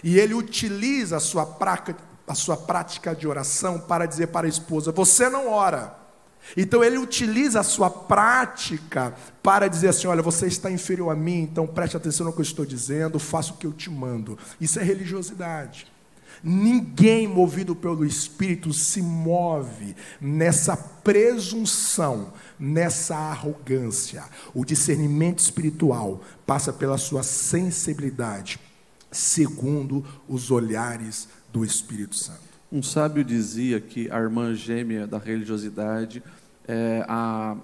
[0.04, 1.96] e ele utiliza a sua, prática,
[2.28, 6.06] a sua prática de oração para dizer para a esposa: Você não ora.
[6.56, 11.42] Então ele utiliza a sua prática para dizer assim: olha, você está inferior a mim,
[11.42, 14.38] então preste atenção no que eu estou dizendo, faça o que eu te mando.
[14.62, 15.88] Isso é religiosidade.
[16.44, 24.24] Ninguém movido pelo Espírito se move nessa presunção, nessa arrogância.
[24.54, 28.60] O discernimento espiritual passa pela sua sensibilidade,
[29.12, 32.42] segundo os olhares do Espírito Santo.
[32.72, 36.22] Um sábio dizia que a irmã gêmea da religiosidade
[36.68, 37.56] é a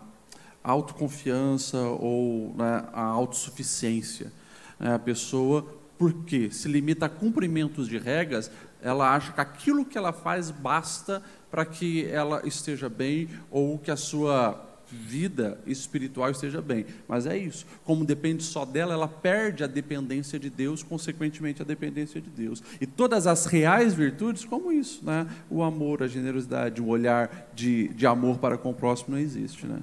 [0.63, 4.31] autoconfiança ou né, a autossuficiência.
[4.79, 5.65] É a pessoa,
[5.97, 8.49] porque se limita a cumprimentos de regras,
[8.81, 13.91] ela acha que aquilo que ela faz basta para que ela esteja bem ou que
[13.91, 16.85] a sua vida espiritual esteja bem.
[17.07, 17.65] Mas é isso.
[17.83, 22.63] Como depende só dela, ela perde a dependência de Deus, consequentemente a dependência de Deus.
[22.79, 25.27] E todas as reais virtudes, como isso, né?
[25.49, 29.65] O amor, a generosidade, o olhar de, de amor para com o próximo não existe,
[29.65, 29.79] né?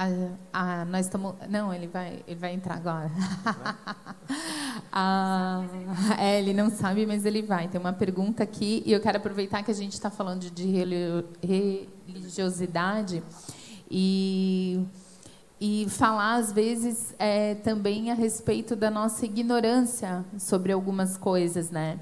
[0.00, 0.06] A,
[0.52, 1.34] a, nós estamos.
[1.50, 3.10] Não, ele vai, ele vai entrar agora.
[4.92, 5.64] a,
[6.16, 7.66] é, ele não sabe, mas ele vai.
[7.66, 10.66] Tem uma pergunta aqui e eu quero aproveitar que a gente está falando de
[12.06, 13.24] religiosidade
[13.90, 14.86] e
[15.60, 21.98] e falar às vezes é, também a respeito da nossa ignorância sobre algumas coisas, né?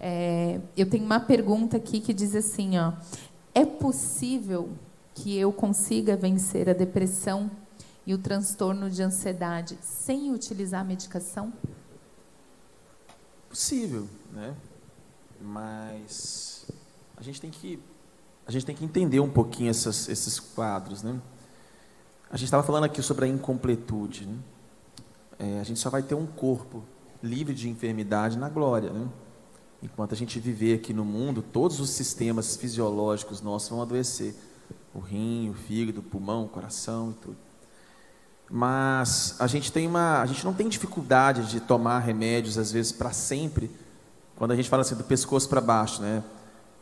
[0.00, 2.94] É, eu tenho uma pergunta aqui que diz assim, ó:
[3.54, 4.70] é possível
[5.14, 7.50] que eu consiga vencer a depressão
[8.06, 11.52] e o transtorno de ansiedade sem utilizar medicação?
[13.48, 14.54] Possível, né?
[15.40, 16.66] Mas
[17.16, 17.78] a gente tem que
[18.46, 21.18] a gente tem que entender um pouquinho essas, esses quadros, né?
[22.30, 24.26] A gente estava falando aqui sobre a incompletude.
[24.26, 24.38] Né?
[25.38, 26.82] É, a gente só vai ter um corpo
[27.22, 29.08] livre de enfermidade na glória, né?
[29.82, 34.34] Enquanto a gente viver aqui no mundo, todos os sistemas fisiológicos nossos vão adoecer
[34.94, 37.36] o rim, o fígado, o pulmão, o coração e tudo.
[38.50, 42.92] Mas a gente tem uma, a gente não tem dificuldade de tomar remédios às vezes
[42.92, 43.70] para sempre.
[44.36, 46.22] Quando a gente fala assim do pescoço para baixo, né?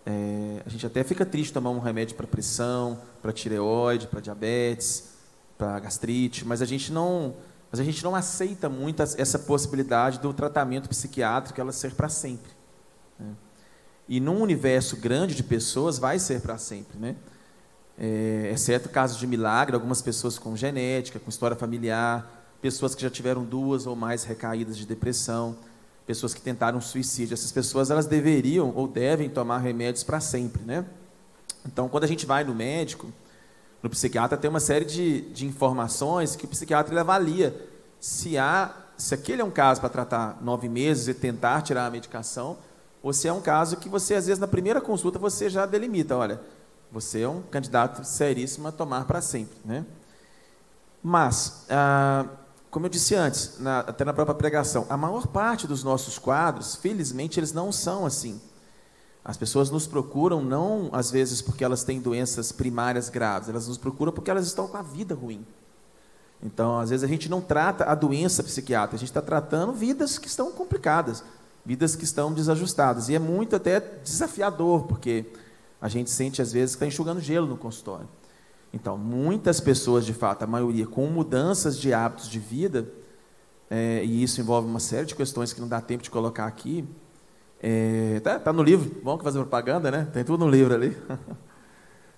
[0.05, 5.11] É, a gente até fica triste tomar um remédio para pressão, para tireoide, para diabetes,
[5.57, 7.37] para gastrite, mas a gente não,
[7.71, 12.51] mas a gente não aceita muito essa possibilidade do tratamento psiquiátrico ela ser para sempre.
[13.19, 13.33] Né?
[14.09, 17.15] E num universo grande de pessoas vai ser para sempre, né?
[17.99, 23.11] É, exceto casos de milagre, algumas pessoas com genética, com história familiar, pessoas que já
[23.11, 25.57] tiveram duas ou mais recaídas de depressão,
[26.07, 27.35] pessoas que tentaram suicídio.
[27.35, 30.85] Essas pessoas elas deveriam ou devem tomar remédios para sempre, né?
[31.67, 33.13] Então, quando a gente vai no médico,
[33.83, 37.55] no psiquiatra, tem uma série de, de informações que o psiquiatra ele avalia
[38.01, 41.91] se há, se aquele é um caso para tratar nove meses e tentar tirar a
[41.91, 42.57] medicação,
[43.03, 46.17] ou se é um caso que você às vezes na primeira consulta você já delimita,
[46.17, 46.41] olha,
[46.93, 49.57] você é um candidato seríssimo a tomar para sempre.
[49.65, 49.87] Né?
[51.03, 52.27] Mas, ah,
[52.71, 56.77] como eu disse antes, na, até na própria pregação, a maior parte dos nossos quadros,
[56.77, 58.41] felizmente, eles não são assim.
[59.25, 63.79] As pessoas nos procuram não, às vezes, porque elas têm doenças primárias graves, elas nos
[63.79, 65.47] procuram porque elas estão com a vida ruim.
[66.43, 70.19] Então, às vezes, a gente não trata a doença psiquiátrica, a gente está tratando vidas
[70.19, 71.23] que estão complicadas,
[71.65, 73.09] vidas que estão desajustadas.
[73.09, 75.25] E é muito até desafiador, porque
[75.83, 78.09] a gente sente, às vezes, que está enxugando gelo no consultório.
[78.73, 82.89] Então, muitas pessoas, de fato, a maioria, com mudanças de hábitos de vida,
[83.69, 86.89] é, e isso envolve uma série de questões que não dá tempo de colocar aqui.
[87.61, 90.09] É, tá, tá, no livro, bom que fazer propaganda, né?
[90.13, 90.97] Tem tudo no livro ali.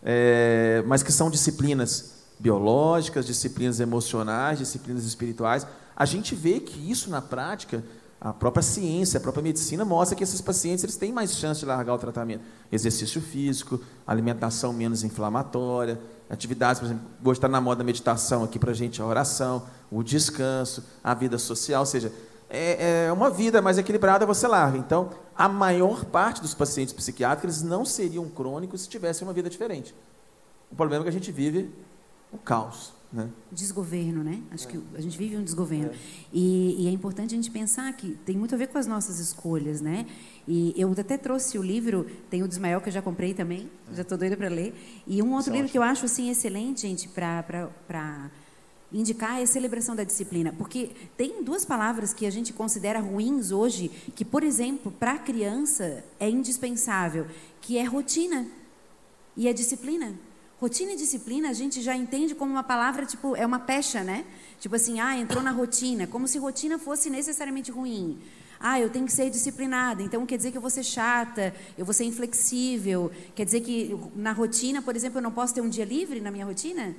[0.07, 5.67] É, mas que são disciplinas biológicas, disciplinas emocionais, disciplinas espirituais.
[5.97, 7.83] A gente vê que isso na prática
[8.21, 11.67] a própria ciência, a própria medicina mostra que esses pacientes eles têm mais chance de
[11.67, 12.43] largar o tratamento.
[12.73, 16.01] Exercício físico, alimentação menos inflamatória,
[16.31, 20.03] atividades, por exemplo, hoje está na moda meditação aqui para a gente, a oração, o
[20.03, 22.11] descanso, a vida social, ou seja,
[22.49, 24.79] é, é, uma vida mais equilibrada você larga.
[24.79, 29.95] Então, a maior parte dos pacientes psiquiátricos não seriam crônicos se tivessem uma vida diferente.
[30.71, 31.71] O problema é que a gente vive
[32.33, 32.94] o caos.
[33.15, 33.31] Né?
[33.53, 34.43] Desgoverno, né?
[34.51, 34.73] Acho é.
[34.73, 35.93] que a gente vive um desgoverno.
[35.93, 35.97] É.
[36.33, 39.21] E, e, é importante a gente pensar que tem muito a ver com as nossas
[39.21, 40.05] escolhas, né?
[40.49, 43.95] E eu até trouxe o livro, tem o Desmaior que eu já comprei também, é.
[43.95, 44.75] já estou doida para ler.
[45.07, 47.71] E um outro Isso livro que eu acho assim excelente, gente, para
[48.93, 53.93] indicar é celebração da disciplina, porque tem duas palavras que a gente considera ruins hoje,
[54.17, 57.29] que por exemplo para a criança é indispensável,
[57.61, 58.45] que é rotina
[59.37, 60.15] e é disciplina.
[60.65, 64.25] Rotina e disciplina a gente já entende como uma palavra, tipo, é uma pecha, né?
[64.59, 68.19] Tipo assim, ah, entrou na rotina, como se rotina fosse necessariamente ruim.
[68.59, 71.85] Ah, eu tenho que ser disciplinada, então quer dizer que eu vou ser chata, eu
[71.85, 73.13] vou ser inflexível.
[73.35, 76.31] Quer dizer que na rotina, por exemplo, eu não posso ter um dia livre na
[76.31, 76.97] minha rotina?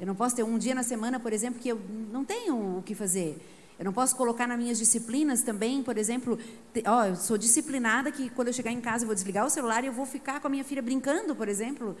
[0.00, 2.82] Eu não posso ter um dia na semana, por exemplo, que eu não tenho o
[2.82, 3.40] que fazer.
[3.78, 6.36] Eu não posso colocar nas minhas disciplinas também, por exemplo,
[6.84, 9.84] ó, eu sou disciplinada que quando eu chegar em casa eu vou desligar o celular
[9.84, 11.96] e eu vou ficar com a minha filha brincando, por exemplo.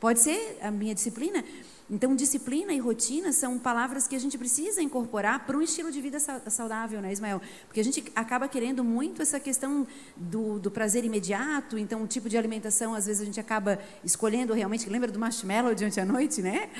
[0.00, 1.42] Pode ser a minha disciplina.
[1.88, 6.00] Então, disciplina e rotina são palavras que a gente precisa incorporar para um estilo de
[6.00, 7.40] vida saudável, né, Ismael?
[7.68, 9.86] Porque a gente acaba querendo muito essa questão
[10.16, 14.52] do, do prazer imediato, então o tipo de alimentação, às vezes a gente acaba escolhendo
[14.52, 16.70] realmente, lembra do marshmallow de ontem à noite, né?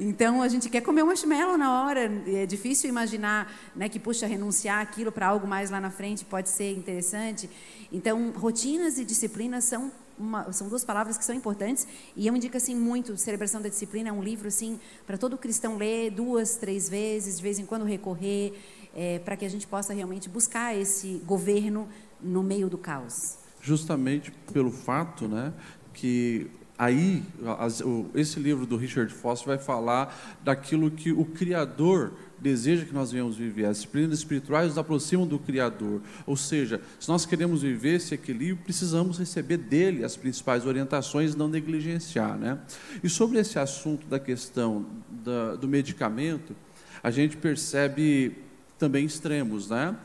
[0.00, 4.26] Então, a gente quer comer um marshmallow na hora, é difícil imaginar né, que, puxa,
[4.26, 7.50] renunciar aquilo para algo mais lá na frente pode ser interessante.
[7.92, 11.86] Então, rotinas e disciplinas são uma, são duas palavras que são importantes
[12.16, 15.76] e eu indico assim muito celebração da disciplina é um livro assim para todo cristão
[15.76, 18.52] ler duas três vezes de vez em quando recorrer
[18.94, 21.88] é, para que a gente possa realmente buscar esse governo
[22.20, 23.38] no meio do caos.
[23.60, 25.52] Justamente pelo fato né
[25.92, 27.22] que aí
[28.14, 33.36] esse livro do Richard Foster vai falar daquilo que o criador deseja que nós venhamos
[33.36, 33.64] viver.
[33.64, 36.02] As disciplinas espirituais nos aproximam do Criador.
[36.26, 41.38] Ou seja, se nós queremos viver esse equilíbrio, precisamos receber dele as principais orientações e
[41.38, 42.36] não negligenciar.
[42.36, 42.58] Né?
[43.02, 46.54] E sobre esse assunto da questão da, do medicamento,
[47.02, 48.36] a gente percebe
[48.78, 49.70] também extremos.
[49.70, 49.96] Né?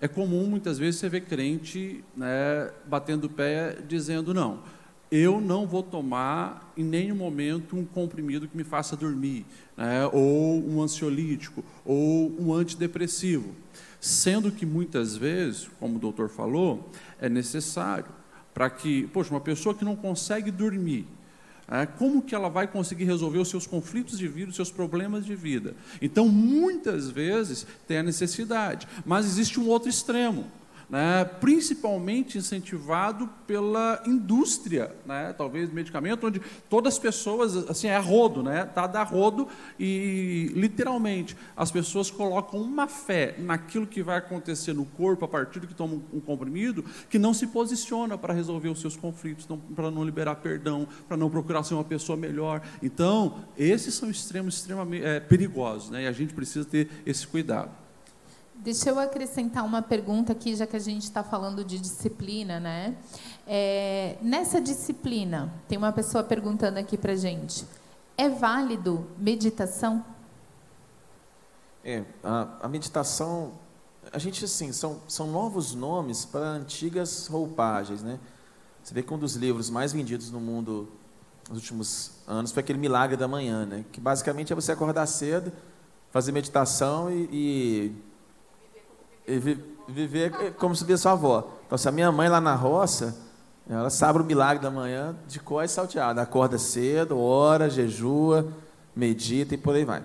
[0.00, 4.62] É comum, muitas vezes, você ver crente né, batendo o pé dizendo não
[5.10, 9.46] eu não vou tomar em nenhum momento um comprimido que me faça dormir,
[9.76, 13.54] né, ou um ansiolítico, ou um antidepressivo.
[14.00, 16.90] Sendo que muitas vezes, como o doutor falou,
[17.20, 18.06] é necessário
[18.52, 21.06] para que, poxa, uma pessoa que não consegue dormir,
[21.70, 25.26] é, como que ela vai conseguir resolver os seus conflitos de vida, os seus problemas
[25.26, 25.76] de vida?
[26.00, 30.46] Então, muitas vezes tem a necessidade, mas existe um outro extremo
[30.88, 38.00] né, principalmente incentivado pela indústria, né, talvez medicamento, onde todas as pessoas, assim, é a
[38.00, 44.18] rodo, né, tá da rodo e literalmente as pessoas colocam uma fé naquilo que vai
[44.18, 48.32] acontecer no corpo a partir do que tomam um comprimido, que não se posiciona para
[48.32, 52.62] resolver os seus conflitos, para não liberar perdão, para não procurar ser uma pessoa melhor.
[52.82, 57.87] Então, esses são extremos extremamente é, perigosos, né, e a gente precisa ter esse cuidado.
[58.60, 62.96] Deixa eu acrescentar uma pergunta aqui, já que a gente está falando de disciplina, né?
[63.46, 67.64] É, nessa disciplina, tem uma pessoa perguntando aqui para gente:
[68.16, 70.04] é válido meditação?
[71.84, 73.52] É, a, a meditação,
[74.12, 78.18] a gente assim, são, são novos nomes para antigas roupagens, né?
[78.82, 80.88] Você vê que um dos livros mais vendidos no mundo
[81.48, 83.84] nos últimos anos foi aquele Milagre da Manhã, né?
[83.92, 85.52] Que basicamente é você acordar cedo,
[86.10, 88.07] fazer meditação e, e
[89.88, 91.52] viver como se via sua avó.
[91.66, 93.16] Então, se a minha mãe lá na roça,
[93.68, 96.22] ela sabe o milagre da manhã de cor e salteada.
[96.22, 98.48] Acorda cedo, ora, jejua,
[98.96, 100.02] medita e por aí vai.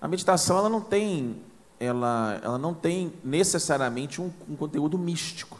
[0.00, 1.36] A meditação ela não tem,
[1.78, 5.58] ela, ela não tem necessariamente um, um conteúdo místico.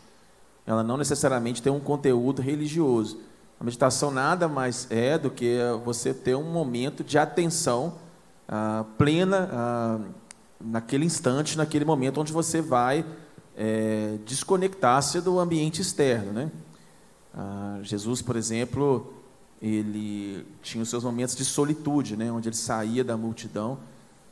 [0.66, 3.20] Ela não necessariamente tem um conteúdo religioso.
[3.58, 7.94] A meditação nada mais é do que você ter um momento de atenção
[8.48, 9.98] ah, plena, ah,
[10.60, 13.04] naquele instante, naquele momento onde você vai
[13.56, 16.32] é, desconectar-se do ambiente externo.
[16.32, 16.50] Né?
[17.34, 19.12] Ah, Jesus, por exemplo,
[19.60, 23.78] ele tinha os seus momentos de solitude, né, onde ele saía da multidão.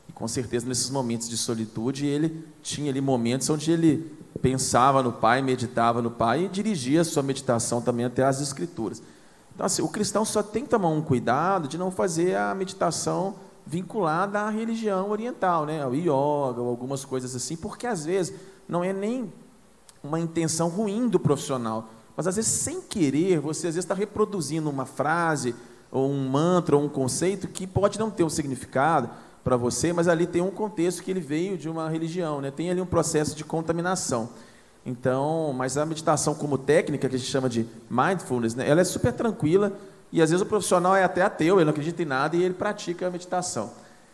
[0.07, 4.11] E com certeza nesses momentos de solitude ele tinha ali momentos onde ele
[4.41, 9.01] pensava no Pai, meditava no Pai e dirigia a sua meditação também até as Escrituras.
[9.53, 13.35] Então, assim, o cristão só tem que tomar um cuidado de não fazer a meditação
[13.65, 16.11] vinculada à religião oriental, né, ao yoga
[16.61, 18.35] ou algumas coisas assim, porque às vezes
[18.67, 19.31] não é nem
[20.03, 24.69] uma intenção ruim do profissional, mas às vezes sem querer você às vezes está reproduzindo
[24.69, 25.55] uma frase
[25.91, 29.09] ou um mantra ou um conceito que pode não ter um significado
[29.43, 32.49] para você, mas ali tem um contexto que ele veio de uma religião, né?
[32.49, 34.29] Tem ali um processo de contaminação.
[34.83, 38.67] Então, mas a meditação como técnica que a gente chama de mindfulness, né?
[38.67, 39.71] Ela é super tranquila
[40.11, 42.53] e às vezes o profissional é até ateu, ele não acredita em nada e ele
[42.53, 43.71] pratica a meditação.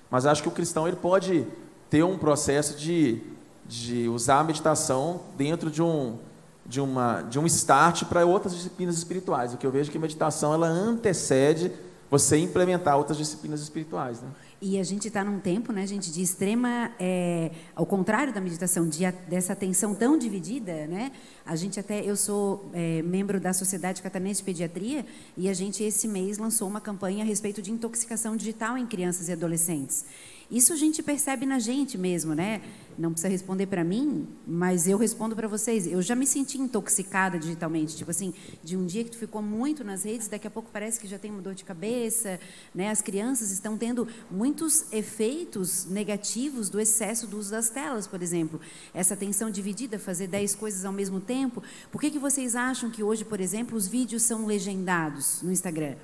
[0.10, 1.48] Mas acho que o cristão ele pode
[1.90, 3.22] ter um processo de,
[3.66, 6.18] de usar a meditação dentro de um
[6.66, 9.54] de, uma, de um start para outras disciplinas espirituais.
[9.54, 11.72] O que eu vejo é que a meditação ela antecede
[12.10, 14.22] você implementar outras disciplinas espirituais.
[14.22, 14.30] Né?
[14.62, 18.88] E a gente está num tempo, né, gente, de extrema, é, ao contrário da meditação,
[18.88, 21.12] de, dessa atenção tão dividida, né?
[21.44, 25.04] A gente até, eu sou é, membro da Sociedade Catarinense de Pediatria
[25.36, 29.30] e a gente esse mês lançou uma campanha a respeito de intoxicação digital em crianças
[29.30, 30.06] e adolescentes.
[30.52, 32.62] Isso a gente percebe na gente mesmo, né?
[32.98, 35.88] Não precisa responder para mim, mas eu respondo para vocês.
[35.88, 39.82] Eu já me senti intoxicada digitalmente, tipo assim, de um dia que tu ficou muito
[39.82, 42.38] nas redes, daqui a pouco parece que já tem uma dor de cabeça,
[42.76, 42.90] né?
[42.90, 48.60] As crianças estão tendo muitos efeitos negativos do excesso do uso das telas, por exemplo.
[48.94, 51.64] Essa atenção dividida, fazer 10 coisas ao mesmo tempo.
[51.90, 55.96] Por que que vocês acham que hoje, por exemplo, os vídeos são legendados no Instagram?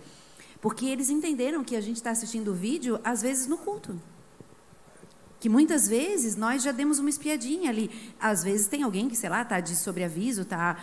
[0.62, 4.00] Porque eles entenderam que a gente está assistindo o vídeo, às vezes, no culto
[5.40, 7.90] que muitas vezes nós já demos uma espiadinha ali.
[8.20, 10.78] Às vezes tem alguém que, sei lá, está de sobreaviso, tá,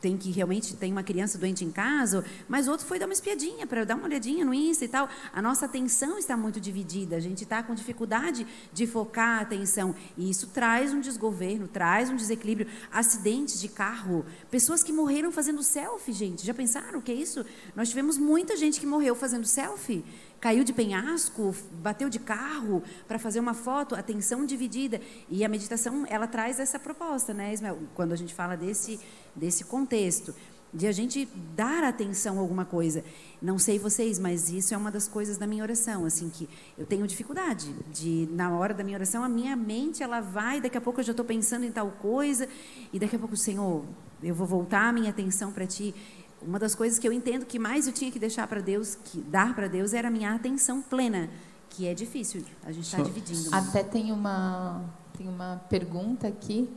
[0.00, 3.66] tem que realmente tem uma criança doente em casa, mas outro foi dar uma espiadinha
[3.66, 5.08] para dar uma olhadinha no Insta e tal.
[5.32, 9.94] A nossa atenção está muito dividida, a gente está com dificuldade de focar a atenção.
[10.16, 12.68] E isso traz um desgoverno, traz um desequilíbrio.
[12.90, 16.46] Acidentes de carro, pessoas que morreram fazendo selfie, gente.
[16.46, 17.44] Já pensaram o que é isso?
[17.76, 20.04] Nós tivemos muita gente que morreu fazendo selfie
[20.40, 25.00] caiu de penhasco, bateu de carro para fazer uma foto, atenção dividida.
[25.28, 27.78] E a meditação, ela traz essa proposta, né, Ismael?
[27.94, 28.98] Quando a gente fala desse,
[29.36, 30.34] desse contexto,
[30.72, 33.04] de a gente dar atenção a alguma coisa.
[33.42, 36.86] Não sei vocês, mas isso é uma das coisas da minha oração, assim, que eu
[36.86, 40.80] tenho dificuldade de, na hora da minha oração, a minha mente, ela vai, daqui a
[40.80, 42.48] pouco eu já estou pensando em tal coisa,
[42.92, 43.84] e daqui a pouco, Senhor,
[44.22, 45.94] eu vou voltar a minha atenção para Ti
[46.42, 49.20] uma das coisas que eu entendo que mais eu tinha que deixar para Deus, que
[49.20, 51.28] dar para Deus, era a minha atenção plena,
[51.68, 52.44] que é difícil.
[52.64, 53.54] A gente está dividindo.
[53.54, 54.84] Até tem uma
[55.16, 56.68] tem uma pergunta aqui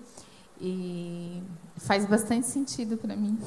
[0.59, 1.41] e
[1.77, 3.37] faz bastante sentido para mim.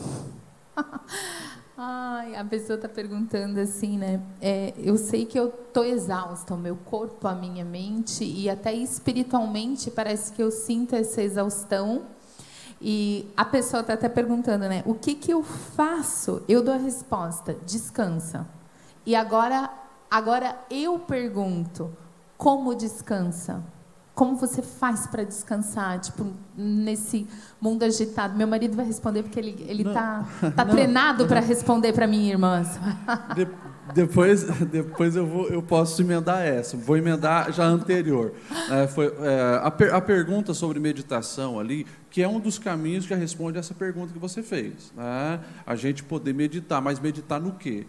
[1.79, 4.23] Ai, a pessoa está perguntando assim, né?
[4.41, 8.73] É, eu sei que eu estou exausta, o meu corpo, a minha mente e até
[8.73, 12.07] espiritualmente parece que eu sinto essa exaustão
[12.89, 14.85] e a pessoa está até perguntando, né?
[14.87, 16.45] O que, que eu faço?
[16.49, 18.47] Eu dou a resposta: descansa.
[19.05, 19.69] E agora,
[20.09, 21.91] agora eu pergunto:
[22.39, 23.61] como descansa?
[24.15, 27.27] Como você faz para descansar, tipo, nesse
[27.61, 28.37] mundo agitado?
[28.37, 30.25] Meu marido vai responder porque ele ele está
[30.55, 32.79] tá treinado para responder para mim, irmãs.
[33.35, 33.49] De,
[33.95, 36.77] depois, depois eu vou, eu posso emendar essa.
[36.77, 38.33] Vou emendar já a anterior.
[38.71, 43.05] É, foi é, a, per, a pergunta sobre meditação ali, que é um dos caminhos
[43.05, 44.91] que responde essa pergunta que você fez.
[44.97, 45.39] Né?
[45.67, 47.85] A gente poder meditar, mas meditar no quê?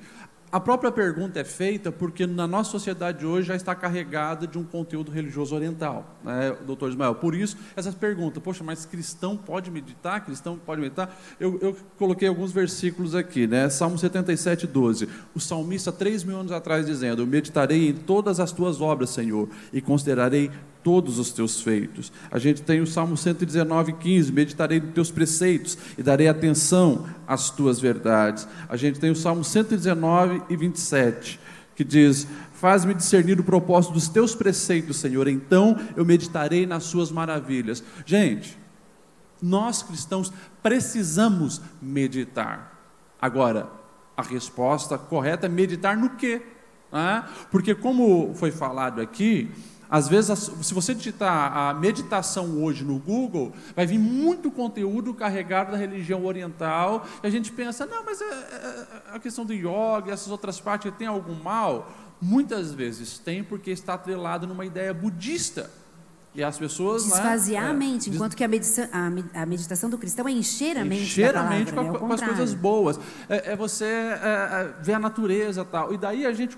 [0.51, 4.65] A própria pergunta é feita porque na nossa sociedade hoje já está carregada de um
[4.65, 7.15] conteúdo religioso oriental, né, doutor Ismael?
[7.15, 10.25] Por isso, essas perguntas, poxa, mas cristão pode meditar?
[10.25, 11.17] Cristão pode meditar?
[11.39, 13.69] Eu, eu coloquei alguns versículos aqui, né?
[13.69, 15.07] Salmo 77, 12.
[15.33, 19.81] O salmista, três mil anos atrás, dizendo: Meditarei em todas as tuas obras, Senhor, e
[19.81, 20.49] considerarei
[20.87, 22.13] todos os teus feitos.
[22.31, 27.49] A gente tem o Salmo 119, 15, meditarei nos teus preceitos e darei atenção às
[27.49, 28.47] tuas verdades.
[28.69, 31.41] A gente tem o Salmo 119 e 27,
[31.75, 37.11] que diz: Faz-me discernir o propósito dos teus preceitos, Senhor, então eu meditarei nas suas
[37.11, 37.83] maravilhas.
[38.05, 38.57] Gente,
[39.41, 40.31] nós cristãos
[40.63, 42.79] precisamos meditar.
[43.21, 43.69] Agora,
[44.15, 46.41] a resposta correta é meditar no quê?
[46.93, 49.51] Ah, porque, como foi falado aqui,
[49.89, 55.71] às vezes, se você digitar a meditação hoje no Google, vai vir muito conteúdo carregado
[55.71, 59.53] da religião oriental, e a gente pensa, não, mas é, é, é a questão do
[59.53, 61.91] yoga, essas outras partes, tem algum mal?
[62.21, 65.69] Muitas vezes tem, porque está atrelado numa ideia budista.
[66.35, 67.03] E as pessoas.
[67.05, 69.97] né, Desvaziar é, a mente, des- enquanto que a meditação, a, me- a meditação do
[69.97, 71.97] cristão é encher a mente encher a mente com, né?
[71.97, 72.99] com as coisas boas.
[73.27, 75.93] É, é você é, é, ver a natureza e tal.
[75.93, 76.55] E daí a gente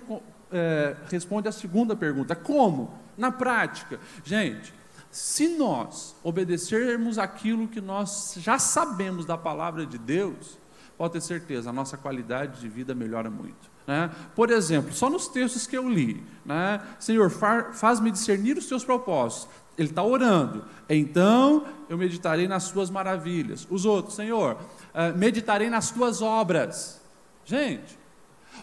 [0.51, 2.91] é, responde a segunda pergunta: como?
[3.20, 3.99] Na prática.
[4.24, 4.74] Gente,
[5.11, 10.57] se nós obedecermos aquilo que nós já sabemos da palavra de Deus,
[10.97, 13.70] pode ter certeza, a nossa qualidade de vida melhora muito.
[13.88, 14.09] né?
[14.36, 16.80] Por exemplo, só nos textos que eu li, né?
[16.99, 19.47] Senhor, fa- faz-me discernir os teus propósitos.
[19.78, 20.65] Ele está orando.
[20.89, 23.65] Então eu meditarei nas tuas maravilhas.
[23.70, 24.57] Os outros, Senhor,
[24.93, 27.01] eh, meditarei nas tuas obras.
[27.45, 27.97] Gente,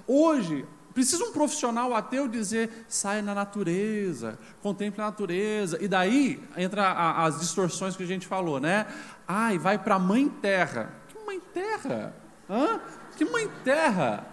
[0.07, 0.64] hoje
[0.97, 5.76] precisa um profissional ateu dizer saia na natureza, contemple a natureza.
[5.78, 8.86] E daí entra a- as distorções que a gente falou, né?
[9.28, 10.90] Ai, vai para a mãe terra.
[11.09, 12.14] Que mãe terra?
[12.49, 12.80] Hã?
[13.14, 14.24] Que mãe terra?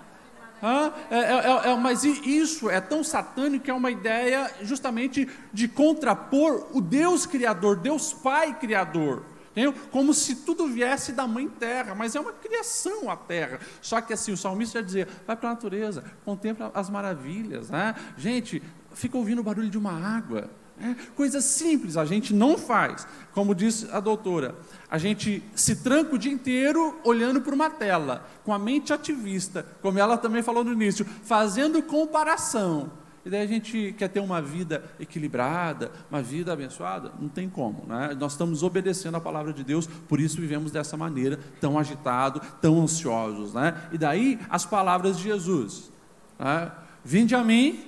[0.63, 0.93] Hã?
[1.11, 6.67] É, é- é- mas isso é tão satânico que é uma ideia justamente de contrapor
[6.71, 9.23] o Deus Criador, Deus Pai Criador.
[9.53, 9.73] Entendeu?
[9.91, 13.59] Como se tudo viesse da mãe terra, mas é uma criação a terra.
[13.81, 17.69] Só que assim, o salmista já dizia: vai para a natureza, contempla as maravilhas.
[17.69, 17.95] Né?
[18.17, 18.61] Gente,
[18.93, 20.49] fica ouvindo o barulho de uma água.
[20.75, 20.97] né?
[21.15, 23.07] Coisas simples a gente não faz.
[23.31, 24.55] Como disse a doutora,
[24.89, 29.65] a gente se tranca o dia inteiro olhando para uma tela, com a mente ativista,
[29.81, 33.02] como ela também falou no início, fazendo comparação.
[33.25, 37.13] E daí a gente quer ter uma vida equilibrada, uma vida abençoada?
[37.19, 37.85] Não tem como.
[37.87, 38.15] Né?
[38.19, 42.81] Nós estamos obedecendo a palavra de Deus, por isso vivemos dessa maneira, tão agitado, tão
[42.81, 43.53] ansiosos.
[43.53, 43.75] Né?
[43.93, 45.89] E daí as palavras de Jesus.
[46.37, 46.69] Né?
[47.03, 47.85] Vinde a mim,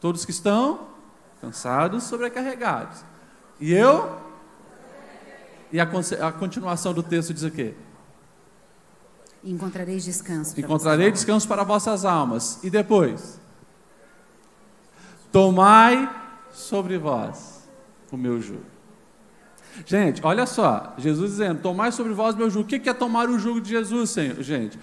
[0.00, 0.88] todos que estão
[1.40, 3.04] cansados, sobrecarregados.
[3.60, 4.18] E eu?
[5.70, 7.74] E a, a continuação do texto diz o quê?
[9.44, 10.58] Encontrareis descanso.
[10.58, 12.58] Encontrarei descanso para vossas almas.
[12.62, 13.41] E depois?
[15.32, 16.08] Tomai
[16.50, 17.68] sobre vós
[18.10, 18.66] o meu jugo.
[19.86, 22.66] Gente, olha só, Jesus dizendo: Tomai sobre vós o meu jugo.
[22.66, 24.40] O que é tomar o jugo de Jesus, Senhor?
[24.42, 24.78] gente?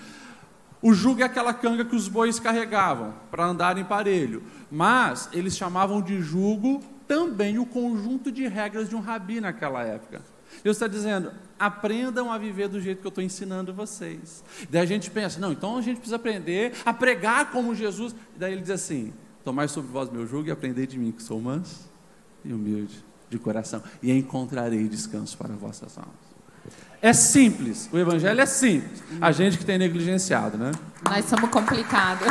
[0.81, 4.41] O jugo é aquela canga que os bois carregavam para andar em parelho.
[4.71, 10.21] Mas eles chamavam de jugo também o conjunto de regras de um rabi naquela época.
[10.63, 14.43] Deus está dizendo: aprendam a viver do jeito que eu estou ensinando vocês.
[14.69, 18.15] Daí a gente pensa: não, então a gente precisa aprender a pregar como Jesus.
[18.35, 19.13] Daí ele diz assim:
[19.43, 21.89] tomai sobre vós meu jugo e aprendei de mim, que sou manso
[22.43, 26.29] e humilde de coração, e encontrarei descanso para vossas almas.
[27.01, 29.01] É simples, o evangelho é simples.
[29.21, 30.71] A gente que tem negligenciado, né?
[31.07, 32.27] Nós somos complicados.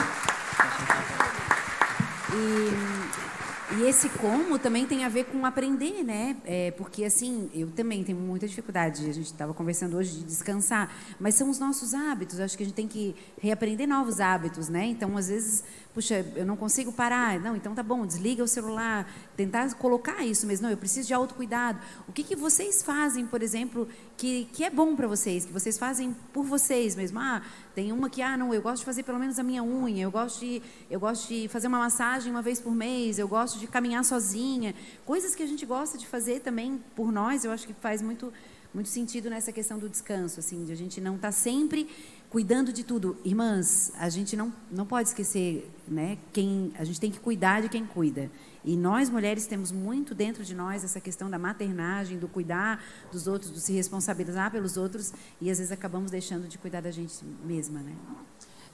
[3.79, 6.37] E esse como também tem a ver com aprender, né?
[6.45, 9.09] É, porque assim, eu também tenho muita dificuldade.
[9.09, 10.91] A gente estava conversando hoje de descansar,
[11.21, 12.41] mas são os nossos hábitos.
[12.41, 14.87] Acho que a gente tem que reaprender novos hábitos, né?
[14.87, 15.65] Então, às vezes,
[15.95, 17.41] puxa, eu não consigo parar.
[17.41, 19.11] Não, então tá bom, desliga o celular.
[19.37, 20.65] Tentar colocar isso mesmo.
[20.65, 21.79] Não, eu preciso de autocuidado.
[22.07, 25.79] O que, que vocês fazem, por exemplo, que, que é bom para vocês, que vocês
[25.79, 27.19] fazem por vocês mesmo?
[27.19, 27.43] Ah,
[27.75, 30.11] tem uma que, ah, não, eu gosto de fazer pelo menos a minha unha, eu
[30.11, 33.67] gosto de, eu gosto de fazer uma massagem uma vez por mês, eu gosto de
[33.67, 34.75] caminhar sozinha.
[35.05, 38.33] Coisas que a gente gosta de fazer também por nós, eu acho que faz muito,
[38.75, 41.89] muito sentido nessa questão do descanso, assim, de a gente não estar sempre
[42.31, 43.17] cuidando de tudo.
[43.25, 47.69] Irmãs, a gente não, não pode esquecer, né, quem, a gente tem que cuidar de
[47.69, 48.31] quem cuida.
[48.65, 53.27] E nós, mulheres, temos muito dentro de nós essa questão da maternagem, do cuidar dos
[53.27, 57.25] outros, do se responsabilizar pelos outros, e às vezes acabamos deixando de cuidar da gente
[57.45, 57.95] mesma, né?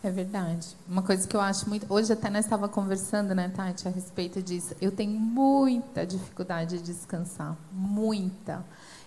[0.02, 0.76] É verdade.
[0.86, 1.86] Uma coisa que eu acho muito.
[1.88, 4.74] Hoje até nós estava conversando, né, Tati, a respeito disso.
[4.78, 7.56] Eu tenho muita dificuldade de descansar.
[7.72, 8.62] Muita.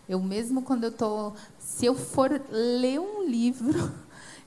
[0.10, 1.34] Eu mesmo quando eu tô.
[1.60, 3.92] Se eu for ler um livro,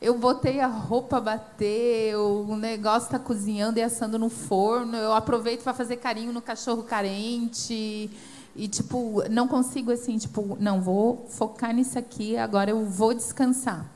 [0.01, 5.63] eu botei a roupa bater, o negócio está cozinhando e assando no forno, eu aproveito
[5.63, 8.11] para fazer carinho no cachorro carente.
[8.57, 13.87] E, tipo, não consigo assim, tipo, não, vou focar nisso aqui, agora eu vou descansar.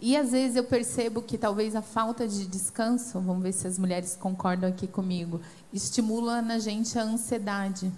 [0.00, 3.78] E às vezes eu percebo que talvez a falta de descanso, vamos ver se as
[3.78, 5.40] mulheres concordam aqui comigo,
[5.72, 7.90] estimula na gente a ansiedade.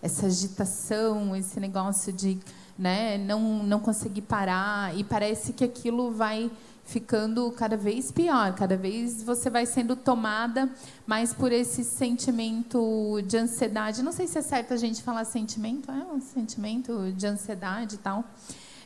[0.00, 2.40] Essa agitação, esse negócio de
[2.78, 4.96] né, não, não conseguir parar.
[4.96, 6.50] E parece que aquilo vai
[6.84, 10.68] ficando cada vez pior, cada vez você vai sendo tomada
[11.06, 14.02] mais por esse sentimento de ansiedade.
[14.02, 17.98] Não sei se é certo a gente falar sentimento, é um sentimento de ansiedade e
[17.98, 18.24] tal.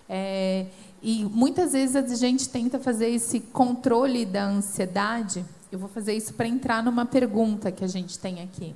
[0.08, 0.66] É,
[1.02, 5.44] e muitas vezes a gente tenta fazer esse controle da ansiedade.
[5.72, 8.74] Eu vou fazer isso para entrar numa pergunta que a gente tem aqui.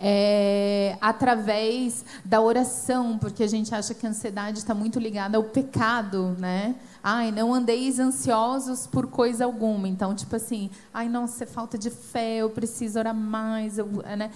[0.00, 5.44] É, através da oração, porque a gente acha que a ansiedade está muito ligada ao
[5.44, 6.74] pecado, né?
[7.02, 9.86] Ai, não andeis ansiosos por coisa alguma.
[9.88, 13.86] Então, tipo assim, ai, nossa, é falta de fé, eu preciso orar mais, eu,
[14.16, 14.30] né?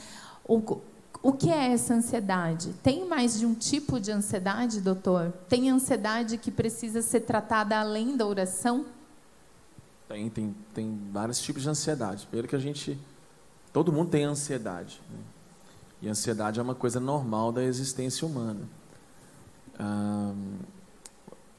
[0.47, 0.79] O,
[1.23, 2.73] O que é essa ansiedade?
[2.83, 5.33] Tem mais de um tipo de ansiedade, doutor?
[5.49, 8.87] Tem ansiedade que precisa ser tratada além da oração?
[10.09, 12.27] Tem, tem, tem vários tipos de ansiedade.
[12.27, 12.99] Primeiro que a gente.
[13.73, 15.03] Todo mundo tem ansiedade.
[15.11, 15.19] Né?
[16.01, 18.61] E ansiedade é uma coisa normal da existência humana.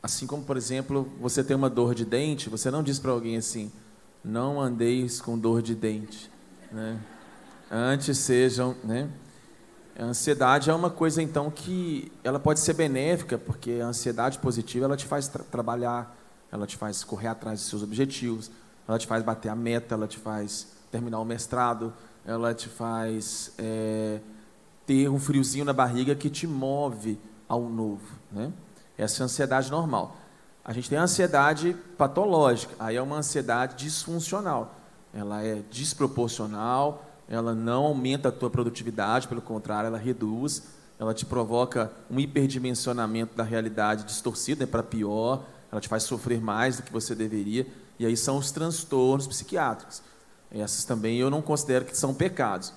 [0.01, 3.37] assim como, por exemplo, você tem uma dor de dente, você não diz para alguém
[3.37, 3.71] assim:
[4.23, 6.31] não andeis com dor de dente.
[6.71, 6.99] Né?
[7.69, 8.75] Antes sejam.
[8.83, 9.09] Né?
[9.97, 14.85] A ansiedade é uma coisa, então, que ela pode ser benéfica, porque a ansiedade positiva
[14.85, 16.15] ela te faz tra trabalhar,
[16.49, 18.49] ela te faz correr atrás dos seus objetivos,
[18.87, 21.93] ela te faz bater a meta, ela te faz terminar o mestrado,
[22.29, 24.19] ela te faz é,
[24.85, 28.05] ter um friozinho na barriga que te move ao novo.
[28.31, 28.53] Né?
[28.95, 30.15] Essa é a ansiedade normal.
[30.63, 34.75] A gente tem a ansiedade patológica, aí é uma ansiedade disfuncional.
[35.11, 40.63] Ela é desproporcional, ela não aumenta a tua produtividade, pelo contrário, ela reduz,
[40.99, 46.39] ela te provoca um hiperdimensionamento da realidade distorcida, é para pior, ela te faz sofrer
[46.39, 47.65] mais do que você deveria,
[47.97, 50.03] e aí são os transtornos psiquiátricos.
[50.51, 52.73] Essas também eu não considero que são pecados.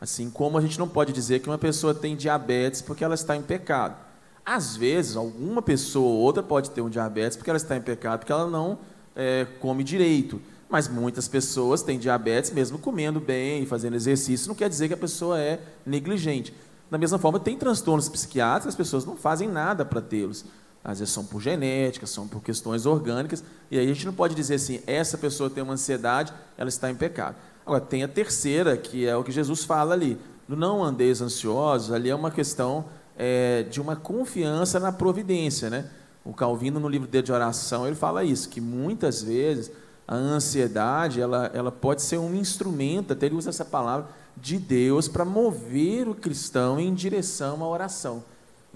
[0.00, 3.36] Assim como a gente não pode dizer que uma pessoa tem diabetes porque ela está
[3.36, 3.96] em pecado.
[4.44, 8.20] Às vezes, alguma pessoa ou outra pode ter um diabetes porque ela está em pecado,
[8.20, 8.78] porque ela não
[9.16, 10.40] é, come direito.
[10.68, 14.48] Mas muitas pessoas têm diabetes mesmo comendo bem, fazendo exercício.
[14.48, 16.54] Não quer dizer que a pessoa é negligente.
[16.90, 20.44] Da mesma forma, tem transtornos psiquiátricos, as pessoas não fazem nada para tê-los.
[20.86, 24.36] Às vezes são por genética, são por questões orgânicas, e aí a gente não pode
[24.36, 27.34] dizer assim, essa pessoa tem uma ansiedade, ela está em pecado.
[27.66, 30.16] Agora, tem a terceira, que é o que Jesus fala ali.
[30.48, 32.84] Não andeis ansiosos, ali é uma questão
[33.18, 35.68] é, de uma confiança na providência.
[35.68, 35.90] Né?
[36.24, 39.72] O Calvino, no livro dele de oração, ele fala isso, que muitas vezes
[40.06, 44.06] a ansiedade ela, ela pode ser um instrumento, até ele usa essa palavra,
[44.36, 48.22] de Deus para mover o cristão em direção à oração.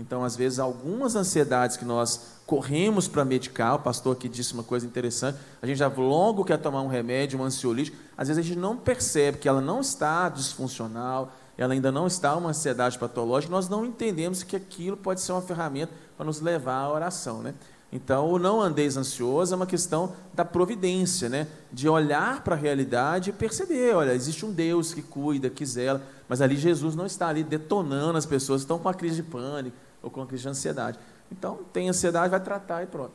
[0.01, 4.63] Então, às vezes, algumas ansiedades que nós corremos para medicar, o pastor aqui disse uma
[4.63, 8.47] coisa interessante, a gente já logo quer tomar um remédio, um ansiolítico, às vezes a
[8.47, 13.53] gente não percebe que ela não está disfuncional, ela ainda não está uma ansiedade patológica,
[13.53, 17.43] nós não entendemos que aquilo pode ser uma ferramenta para nos levar à oração.
[17.43, 17.55] Né?
[17.93, 21.47] Então, o não andeis ansioso é uma questão da providência, né?
[21.71, 26.03] de olhar para a realidade e perceber, olha, existe um Deus que cuida, que zela,
[26.27, 29.77] mas ali Jesus não está ali detonando as pessoas estão com a crise de pânico
[30.03, 30.99] ou com a crise de ansiedade.
[31.31, 33.13] Então, tem ansiedade, vai tratar e pronto.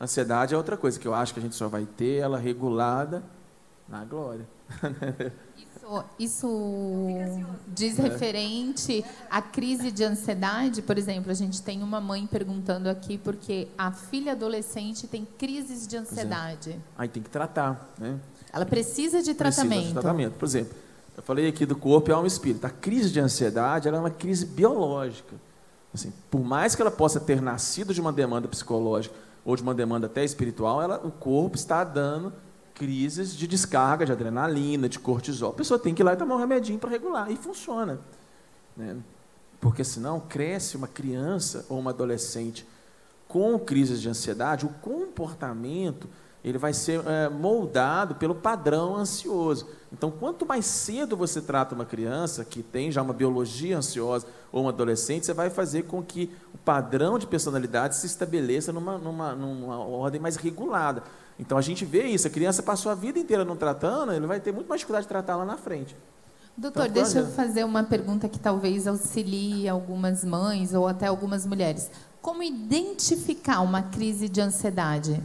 [0.00, 3.22] Ansiedade é outra coisa que eu acho que a gente só vai ter ela regulada
[3.88, 4.46] na glória.
[5.56, 6.48] Isso, isso
[7.68, 13.18] diz referente à crise de ansiedade, por exemplo, a gente tem uma mãe perguntando aqui
[13.18, 16.70] porque a filha adolescente tem crises de ansiedade.
[16.70, 16.78] É.
[16.96, 18.18] Aí tem que tratar, né?
[18.50, 19.68] Ela precisa de tratamento.
[19.68, 20.32] Precisa de tratamento.
[20.38, 20.74] Por exemplo,
[21.16, 22.66] eu falei aqui do corpo e alma e espírito.
[22.66, 25.36] A crise de ansiedade é uma crise biológica.
[25.94, 29.14] Assim, por mais que ela possa ter nascido de uma demanda psicológica
[29.44, 32.32] ou de uma demanda até espiritual, ela, o corpo está dando
[32.74, 35.50] crises de descarga de adrenalina, de cortisol.
[35.50, 38.00] A pessoa tem que ir lá e tomar um remedinho para regular, e funciona.
[38.76, 38.96] Né?
[39.60, 42.66] Porque senão cresce uma criança ou uma adolescente
[43.28, 46.08] com crises de ansiedade, o comportamento
[46.44, 49.66] ele vai ser é, moldado pelo padrão ansioso.
[49.90, 54.64] Então, quanto mais cedo você trata uma criança que tem já uma biologia ansiosa ou
[54.64, 59.34] um adolescente, você vai fazer com que o padrão de personalidade se estabeleça numa, numa,
[59.34, 61.02] numa ordem mais regulada.
[61.38, 64.38] Então a gente vê isso, a criança passou a vida inteira não tratando, ele vai
[64.38, 65.96] ter muito mais dificuldade de tratar lá na frente.
[66.56, 71.44] Doutor, então, deixa eu fazer uma pergunta que talvez auxilie algumas mães ou até algumas
[71.44, 71.90] mulheres.
[72.22, 75.20] Como identificar uma crise de ansiedade?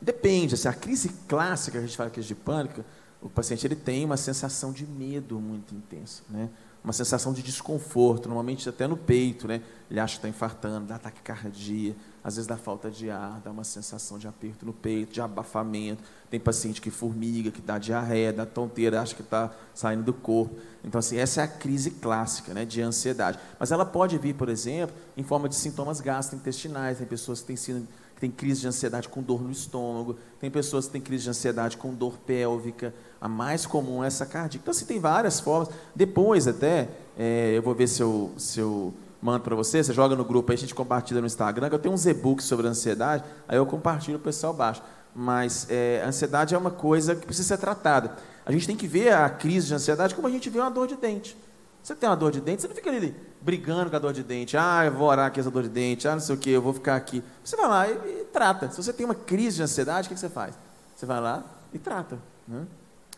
[0.00, 0.54] Depende.
[0.54, 2.84] Assim, a crise clássica, a gente fala crise de pânico,
[3.20, 6.48] o paciente ele tem uma sensação de medo muito intensa, né?
[6.82, 9.60] uma sensação de desconforto, normalmente até no peito, né?
[9.90, 13.50] ele acha que está infartando, dá ataque cardíaco, às vezes dá falta de ar, dá
[13.50, 16.02] uma sensação de aperto no peito, de abafamento.
[16.30, 20.54] Tem paciente que formiga, que dá diarreia, dá tonteira, acha que está saindo do corpo.
[20.84, 23.38] Então, assim, essa é a crise clássica né, de ansiedade.
[23.58, 26.98] Mas ela pode vir, por exemplo, em forma de sintomas gastrointestinais.
[26.98, 27.88] Tem pessoas que têm, sido,
[28.18, 31.30] que têm crise de ansiedade com dor no estômago, tem pessoas que têm crise de
[31.30, 32.92] ansiedade com dor pélvica.
[33.20, 34.64] A mais comum é essa cardíaca.
[34.64, 35.68] Então, assim, tem várias formas.
[35.94, 38.32] Depois, até, é, eu vou ver se eu.
[38.36, 38.92] Se eu
[39.22, 41.92] mando para você, você joga no grupo aí, a gente compartilha no Instagram, eu tenho
[41.92, 44.80] uns e-books sobre ansiedade, aí eu compartilho, o pessoal baixa.
[45.12, 48.16] Mas é, a ansiedade é uma coisa que precisa ser tratada.
[48.46, 50.86] A gente tem que ver a crise de ansiedade como a gente vê uma dor
[50.86, 51.36] de dente.
[51.82, 54.22] Você tem uma dor de dente, você não fica ali brigando com a dor de
[54.22, 54.56] dente.
[54.56, 56.06] Ah, eu vou orar aqui essa dor de dente.
[56.08, 57.22] Ah, não sei o que, eu vou ficar aqui.
[57.44, 58.70] Você vai lá e, e trata.
[58.70, 60.54] Se você tem uma crise de ansiedade, o que, que você faz?
[60.94, 62.18] Você vai lá e trata.
[62.46, 62.66] Né?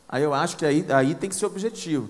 [0.09, 2.09] Aí eu acho que aí, aí tem que ser objetivo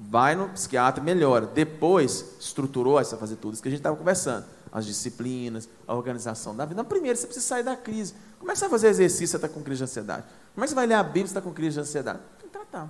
[0.00, 1.46] vai no psiquiatra, melhora.
[1.46, 4.46] Depois, estruturou, vai fazer tudo isso que a gente estava conversando.
[4.72, 6.80] As disciplinas, a organização da vida.
[6.80, 8.14] Não, primeiro, você precisa sair da crise.
[8.38, 10.24] Como é que você vai fazer exercício se está com crise de ansiedade?
[10.54, 12.20] Como é que você vai ler a Bíblia se está com crise de ansiedade?
[12.38, 12.88] Tem que tratar.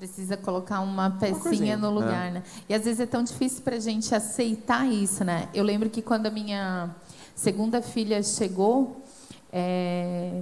[0.00, 2.30] Precisa colocar uma pecinha no lugar, é.
[2.30, 2.42] né?
[2.66, 5.50] E às vezes é tão difícil para a gente aceitar isso, né?
[5.52, 6.88] Eu lembro que quando a minha
[7.34, 9.04] segunda filha chegou,
[9.52, 10.40] é,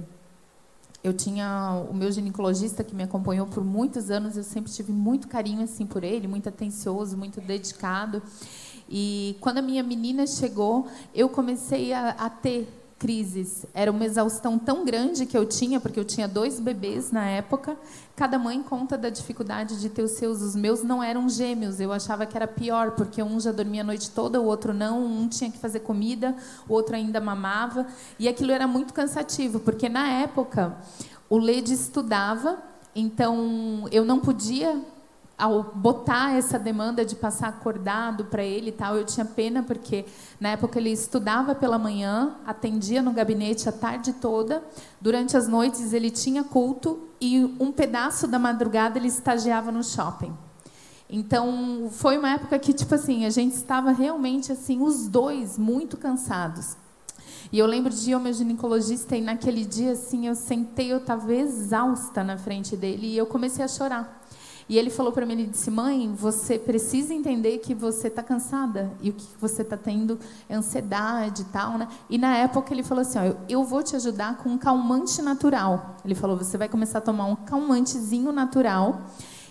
[1.03, 5.27] eu tinha o meu ginecologista que me acompanhou por muitos anos, eu sempre tive muito
[5.27, 8.23] carinho assim por ele, muito atencioso, muito dedicado.
[8.89, 13.65] E quando a minha menina chegou, eu comecei a, a ter crises.
[13.73, 17.77] Era uma exaustão tão grande que eu tinha, porque eu tinha dois bebês na época.
[18.15, 20.41] Cada mãe conta da dificuldade de ter os seus.
[20.41, 21.79] Os meus não eram gêmeos.
[21.79, 25.03] Eu achava que era pior, porque um já dormia a noite toda, o outro não.
[25.03, 26.35] Um tinha que fazer comida,
[26.67, 27.87] o outro ainda mamava.
[28.19, 30.77] E aquilo era muito cansativo, porque na época
[31.29, 32.59] o Lede estudava,
[32.93, 34.77] então eu não podia
[35.39, 40.05] ao botar essa demanda de passar acordado para ele e tal, eu tinha pena porque
[40.39, 44.61] na época ele estudava pela manhã, atendia no gabinete a tarde toda,
[44.99, 50.35] durante as noites ele tinha culto e um pedaço da madrugada ele estagiava no shopping.
[51.09, 55.95] Então, foi uma época que tipo assim, a gente estava realmente assim os dois muito
[55.95, 56.75] cansados.
[57.51, 60.97] E eu lembro de ir ao meu ginecologista e naquele dia assim, eu sentei, eu
[60.97, 64.18] estava exausta na frente dele e eu comecei a chorar.
[64.69, 68.91] E ele falou para mim, ele disse, mãe, você precisa entender que você está cansada
[69.01, 71.87] e o que você está tendo é ansiedade e tal, né?
[72.07, 75.95] E na época ele falou assim, ó, eu vou te ajudar com um calmante natural.
[76.05, 79.01] Ele falou, você vai começar a tomar um calmantezinho natural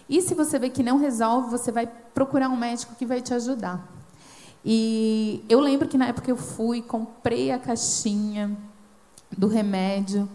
[0.09, 3.35] e se você vê que não resolve, você vai procurar um médico que vai te
[3.35, 3.87] ajudar.
[4.65, 8.57] E eu lembro que na época eu fui, comprei a caixinha
[9.37, 10.29] do remédio,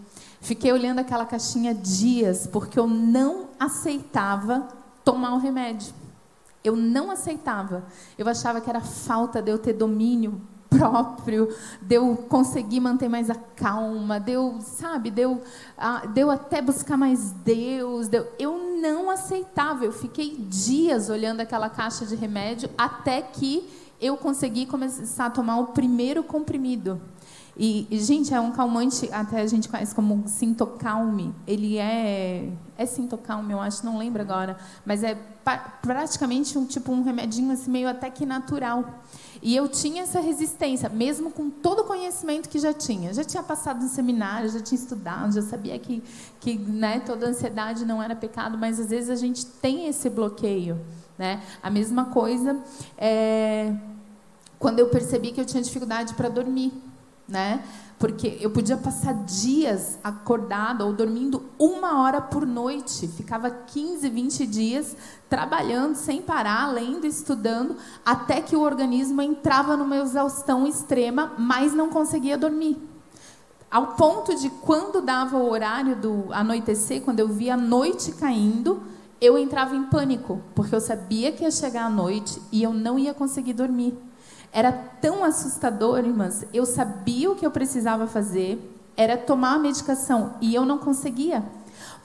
[0.44, 4.68] Fiquei olhando aquela caixinha dias, porque eu não aceitava
[5.02, 5.94] tomar o remédio.
[6.62, 7.86] Eu não aceitava.
[8.18, 11.48] Eu achava que era falta de eu ter domínio próprio,
[11.80, 15.40] de eu conseguir manter mais a calma, de eu, sabe, de eu,
[15.78, 18.06] ah, de até buscar mais Deus.
[18.08, 19.86] De eu, eu não aceitava.
[19.86, 23.66] Eu fiquei dias olhando aquela caixa de remédio até que
[23.98, 27.00] eu consegui começar a tomar o primeiro comprimido.
[27.56, 31.34] E, e, gente, é um calmante, até a gente conhece como Sintocalme.
[31.46, 32.50] Ele é.
[32.76, 34.56] É Sintocalme, eu acho, não lembro agora.
[34.84, 35.16] Mas é
[35.80, 38.84] praticamente um tipo um remedinho assim, meio até que natural.
[39.40, 43.12] E eu tinha essa resistência, mesmo com todo o conhecimento que já tinha.
[43.12, 46.02] Já tinha passado no seminário, já tinha estudado, já sabia que,
[46.40, 50.80] que né, toda ansiedade não era pecado, mas às vezes a gente tem esse bloqueio.
[51.16, 51.42] Né?
[51.62, 52.58] A mesma coisa
[52.98, 53.72] é,
[54.58, 56.72] quando eu percebi que eu tinha dificuldade para dormir
[57.28, 57.64] né?
[57.98, 63.08] Porque eu podia passar dias acordada ou dormindo uma hora por noite.
[63.08, 64.96] Ficava 15, 20 dias
[65.28, 71.88] trabalhando sem parar, lendo, estudando, até que o organismo entrava numa exaustão extrema, mas não
[71.88, 72.76] conseguia dormir.
[73.70, 78.82] Ao ponto de quando dava o horário do anoitecer, quando eu via a noite caindo,
[79.20, 82.98] eu entrava em pânico, porque eu sabia que ia chegar a noite e eu não
[82.98, 83.96] ia conseguir dormir.
[84.54, 86.44] Era tão assustador, irmãs.
[86.54, 88.56] Eu sabia o que eu precisava fazer,
[88.96, 91.42] era tomar a medicação e eu não conseguia,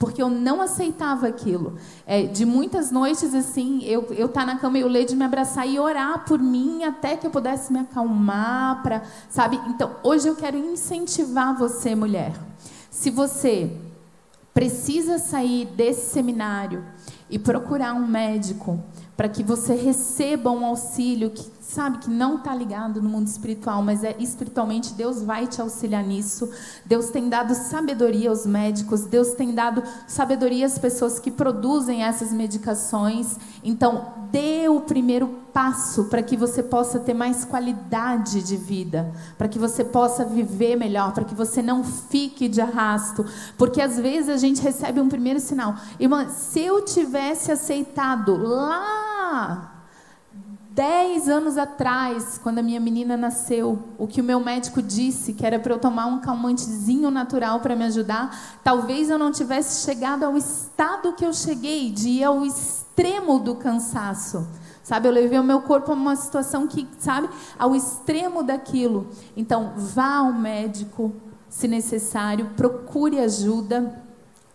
[0.00, 1.76] porque eu não aceitava aquilo.
[2.04, 5.24] É, de muitas noites assim, eu eu estar tá na cama e o Lady me
[5.24, 9.60] abraçar e orar por mim até que eu pudesse me acalmar, para, sabe?
[9.68, 12.32] Então, hoje eu quero incentivar você, mulher.
[12.90, 13.76] Se você
[14.52, 16.84] precisa sair desse seminário
[17.30, 18.82] e procurar um médico
[19.16, 23.82] para que você receba um auxílio que sabe, que não está ligado no mundo espiritual,
[23.82, 26.50] mas é espiritualmente, Deus vai te auxiliar nisso.
[26.84, 32.32] Deus tem dado sabedoria aos médicos, Deus tem dado sabedoria às pessoas que produzem essas
[32.32, 33.36] medicações.
[33.62, 39.48] Então, dê o primeiro passo para que você possa ter mais qualidade de vida, para
[39.48, 43.24] que você possa viver melhor, para que você não fique de arrasto,
[43.56, 45.74] porque às vezes a gente recebe um primeiro sinal.
[45.98, 49.79] Irmã, se eu tivesse aceitado lá
[50.80, 55.44] Dez anos atrás, quando a minha menina nasceu, o que o meu médico disse, que
[55.44, 60.24] era para eu tomar um calmantezinho natural para me ajudar, talvez eu não tivesse chegado
[60.24, 64.48] ao estado que eu cheguei, de ir ao extremo do cansaço.
[64.82, 67.28] Sabe, eu levei o meu corpo a uma situação que, sabe,
[67.58, 69.10] ao extremo daquilo.
[69.36, 71.12] Então, vá ao médico,
[71.46, 74.02] se necessário, procure ajuda.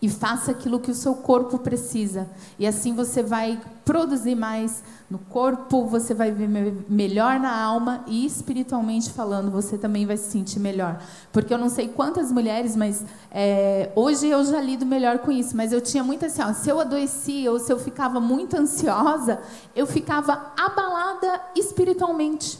[0.06, 2.30] E faça aquilo que o seu corpo precisa.
[2.60, 6.48] E assim você vai produzir mais no corpo, você vai ver
[6.88, 11.02] melhor na alma e espiritualmente falando, você também vai se sentir melhor.
[11.32, 15.58] Porque eu não sei quantas mulheres, mas é, hoje eu já lido melhor com isso.
[15.58, 19.40] Mas eu tinha muito assim, ó, se eu adoecia ou se eu ficava muito ansiosa,
[19.76, 22.60] eu ficava abalada espiritualmente.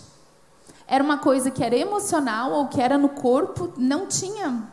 [0.88, 4.64] Era uma coisa que era emocional ou que era no corpo, não tinha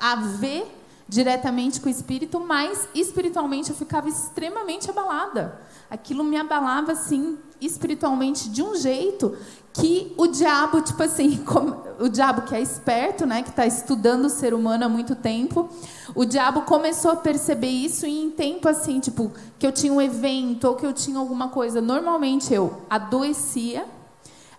[0.00, 0.81] a ver
[1.12, 5.60] diretamente com o espírito, mas espiritualmente eu ficava extremamente abalada.
[5.90, 9.36] Aquilo me abalava assim espiritualmente de um jeito
[9.74, 11.44] que o diabo, tipo assim,
[12.00, 15.68] o diabo que é esperto, né, que está estudando o ser humano há muito tempo,
[16.14, 20.00] o diabo começou a perceber isso e em tempo assim, tipo, que eu tinha um
[20.00, 23.84] evento ou que eu tinha alguma coisa, normalmente eu adoecia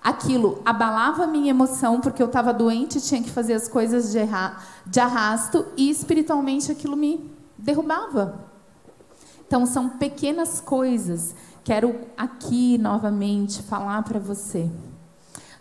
[0.04, 4.20] aquilo abalava a minha emoção, porque eu estava doente, tinha que fazer as coisas de,
[4.86, 8.51] de arrasto, e espiritualmente aquilo me derrubava.
[9.47, 11.34] Então, são pequenas coisas.
[11.64, 14.70] Quero aqui novamente falar para você.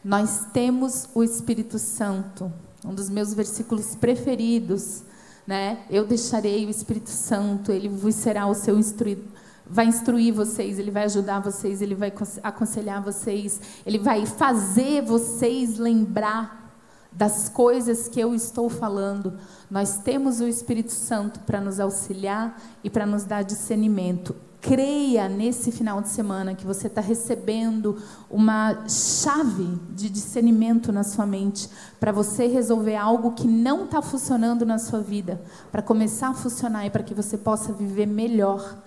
[0.04, 2.52] Nós temos o Espírito Santo,
[2.84, 5.02] um dos meus versículos preferidos.
[5.46, 5.84] Né?
[5.88, 9.41] Eu deixarei o Espírito Santo, ele vos será o seu instruidor
[9.72, 12.12] vai instruir vocês, ele vai ajudar vocês, ele vai
[12.42, 16.76] aconselhar vocês, ele vai fazer vocês lembrar
[17.10, 19.38] das coisas que eu estou falando.
[19.70, 24.36] Nós temos o Espírito Santo para nos auxiliar e para nos dar discernimento.
[24.60, 27.96] Creia nesse final de semana que você está recebendo
[28.30, 31.68] uma chave de discernimento na sua mente
[31.98, 36.86] para você resolver algo que não está funcionando na sua vida, para começar a funcionar
[36.86, 38.82] e para que você possa viver melhor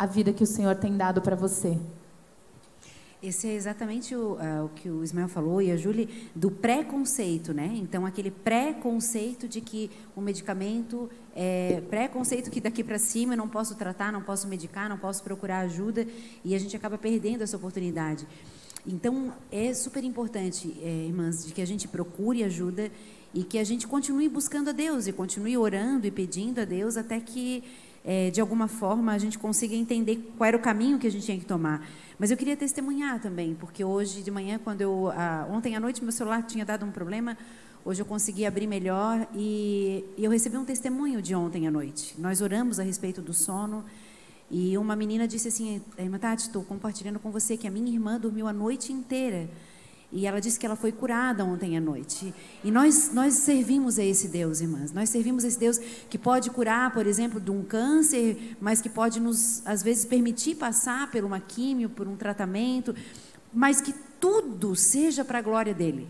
[0.00, 1.78] a vida que o Senhor tem dado para você.
[3.22, 7.52] Esse é exatamente o, uh, o, que o Ismael falou e a Júlia, do preconceito,
[7.52, 7.70] né?
[7.74, 13.46] Então, aquele preconceito de que o medicamento, é, preconceito que daqui para cima eu não
[13.46, 16.06] posso tratar, não posso medicar, não posso procurar ajuda,
[16.42, 18.26] e a gente acaba perdendo essa oportunidade.
[18.86, 22.90] Então, é super importante, é, irmãs, de que a gente procure ajuda
[23.34, 26.96] e que a gente continue buscando a Deus e continue orando e pedindo a Deus
[26.96, 27.62] até que
[28.04, 31.24] é, de alguma forma, a gente consiga entender qual era o caminho que a gente
[31.24, 31.86] tinha que tomar.
[32.18, 35.12] Mas eu queria testemunhar também, porque hoje de manhã, quando eu.
[35.14, 37.36] Ah, ontem à noite, meu celular tinha dado um problema,
[37.84, 42.14] hoje eu consegui abrir melhor e, e eu recebi um testemunho de ontem à noite.
[42.18, 43.84] Nós oramos a respeito do sono.
[44.50, 48.18] E uma menina disse assim: Irmã Tati, estou compartilhando com você que a minha irmã
[48.18, 49.48] dormiu a noite inteira
[50.12, 52.34] e ela disse que ela foi curada ontem à noite.
[52.64, 54.92] E nós, nós servimos a esse Deus, irmãs.
[54.92, 58.88] Nós servimos a esse Deus que pode curar, por exemplo, de um câncer, mas que
[58.88, 62.94] pode nos, às vezes, permitir passar por uma químio, por um tratamento,
[63.54, 66.08] mas que tudo seja para a glória dele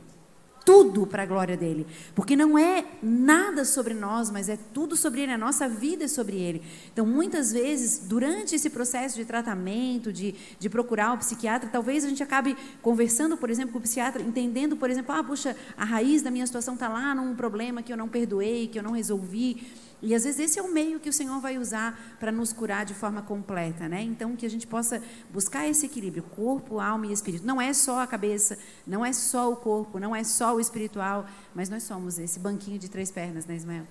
[0.65, 1.87] tudo para a glória dele.
[2.15, 6.09] Porque não é nada sobre nós, mas é tudo sobre ele, a nossa vida é
[6.09, 6.63] sobre ele.
[6.93, 12.09] Então, muitas vezes, durante esse processo de tratamento, de, de procurar o psiquiatra, talvez a
[12.09, 16.23] gente acabe conversando, por exemplo, com o psiquiatra, entendendo, por exemplo, ah, puxa, a raiz
[16.23, 19.67] da minha situação está lá num problema que eu não perdoei, que eu não resolvi.
[20.03, 22.85] E às vezes esse é o meio que o Senhor vai usar para nos curar
[22.85, 24.03] de forma completa, né?
[24.03, 27.47] Então que a gente possa buscar esse equilíbrio, corpo, alma e espírito.
[27.47, 31.27] Não é só a cabeça, não é só o corpo, não é só o espiritual,
[31.55, 33.87] mas nós somos esse banquinho de três pernas, né, Ismael?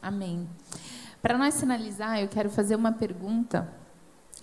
[0.00, 0.48] Amém.
[1.20, 3.72] Para nós finalizar, eu quero fazer uma pergunta.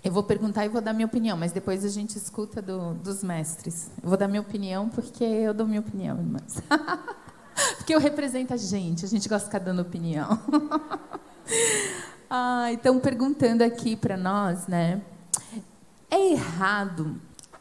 [0.02, 3.22] Eu vou perguntar e vou dar minha opinião, mas depois a gente escuta do, dos
[3.22, 3.92] mestres.
[4.02, 6.62] Eu vou dar minha opinião porque eu dou minha opinião, irmãs.
[7.78, 10.40] Porque eu represento a gente, a gente gosta de ficar dando opinião.
[12.30, 15.02] ah, então, perguntando aqui para nós, né?
[16.10, 17.20] É errado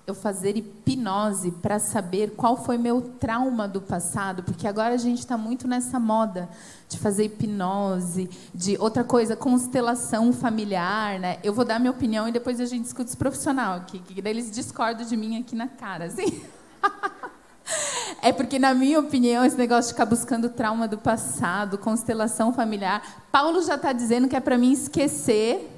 [0.08, 5.18] eu fazer hipnose para saber qual foi meu trauma do passado, porque agora a gente
[5.18, 6.48] está muito nessa moda
[6.88, 11.38] de fazer hipnose, de outra coisa, constelação familiar, né?
[11.44, 14.50] Eu vou dar minha opinião e depois a gente discute os profissional aqui, que eles
[14.50, 16.42] discordam de mim aqui na cara, assim.
[18.20, 23.24] É porque, na minha opinião, esse negócio de ficar buscando trauma do passado, constelação familiar,
[23.30, 25.70] Paulo já está dizendo que é para mim esquecer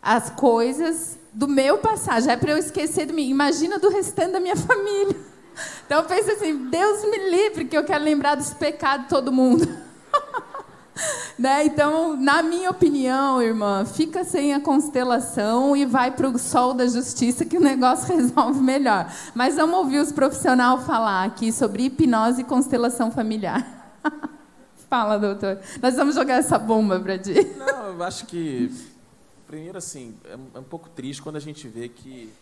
[0.00, 3.28] as coisas do meu passado, já é para eu esquecer do mim.
[3.28, 5.16] Imagina do restante da minha família.
[5.84, 9.32] Então eu penso assim, Deus me livre que eu quero lembrar dos pecados de todo
[9.32, 9.66] mundo.
[11.38, 11.64] Né?
[11.66, 16.86] Então, na minha opinião, irmã, fica sem a constelação e vai para o sol da
[16.86, 19.12] justiça que o negócio resolve melhor.
[19.34, 23.98] Mas vamos ouvir os profissionais falar aqui sobre hipnose e constelação familiar.
[24.88, 25.58] Fala, doutor.
[25.82, 27.34] Nós vamos jogar essa bomba para ti.
[27.56, 28.72] Não, eu acho que,
[29.46, 32.32] primeiro, assim, é, é um pouco triste quando a gente vê que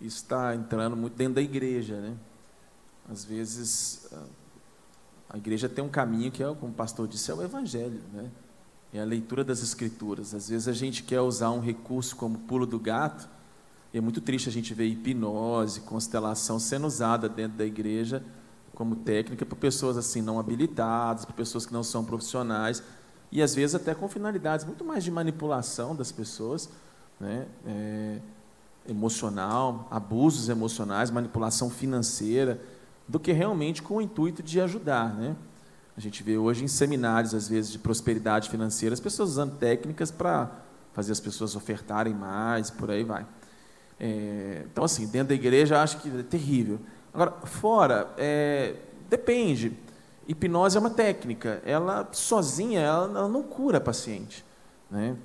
[0.00, 2.14] está entrando muito dentro da igreja, né?
[3.10, 4.08] Às vezes
[5.28, 8.30] a igreja tem um caminho que é, como o pastor disse, é o evangelho, né?
[8.92, 10.34] é a leitura das escrituras.
[10.34, 13.28] Às vezes a gente quer usar um recurso como pulo do gato,
[13.92, 18.22] e é muito triste a gente ver hipnose, constelação sendo usada dentro da igreja
[18.74, 22.82] como técnica para pessoas assim não habilitadas, para pessoas que não são profissionais
[23.32, 26.68] e às vezes até com finalidades muito mais de manipulação das pessoas,
[27.18, 27.46] né?
[27.66, 28.18] É,
[28.88, 32.60] emocional, abusos emocionais, manipulação financeira,
[33.08, 35.36] do que realmente com o intuito de ajudar, né?
[35.96, 40.10] A gente vê hoje em seminários, às vezes, de prosperidade financeira, as pessoas usando técnicas
[40.10, 40.50] para
[40.92, 43.26] fazer as pessoas ofertarem mais, por aí vai.
[43.98, 46.78] É, então, assim, dentro da igreja, acho que é terrível.
[47.14, 48.74] Agora, fora, é,
[49.08, 49.72] depende.
[50.28, 51.62] Hipnose é uma técnica.
[51.64, 54.44] Ela, sozinha, ela, ela não cura paciente.
[54.90, 55.16] Né?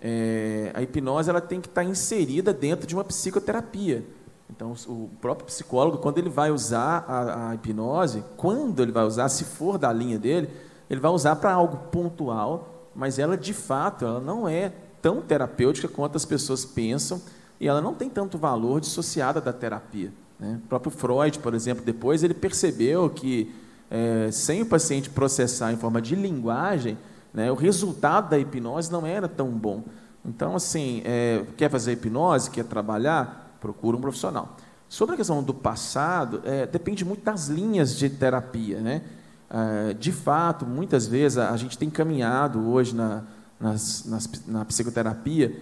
[0.00, 4.04] É, a hipnose ela tem que estar inserida dentro de uma psicoterapia.
[4.50, 9.28] Então, o próprio psicólogo, quando ele vai usar a, a hipnose, quando ele vai usar,
[9.28, 10.48] se for da linha dele,
[10.88, 14.72] ele vai usar para algo pontual, mas ela, de fato, ela não é
[15.02, 17.20] tão terapêutica quanto as pessoas pensam
[17.60, 20.12] e ela não tem tanto valor dissociada da terapia.
[20.38, 20.60] Né?
[20.64, 23.54] O próprio Freud, por exemplo, depois ele percebeu que
[23.90, 26.98] é, sem o paciente processar em forma de linguagem,
[27.32, 29.84] né, o resultado da hipnose não era tão bom.
[30.24, 34.56] Então, assim, é, quer fazer hipnose, quer trabalhar, procura um profissional.
[34.88, 38.80] Sobre a questão do passado, é, depende muito das linhas de terapia.
[38.80, 39.02] Né?
[39.50, 43.22] É, de fato, muitas vezes a, a gente tem caminhado hoje na,
[43.60, 45.54] nas, nas, na psicoterapia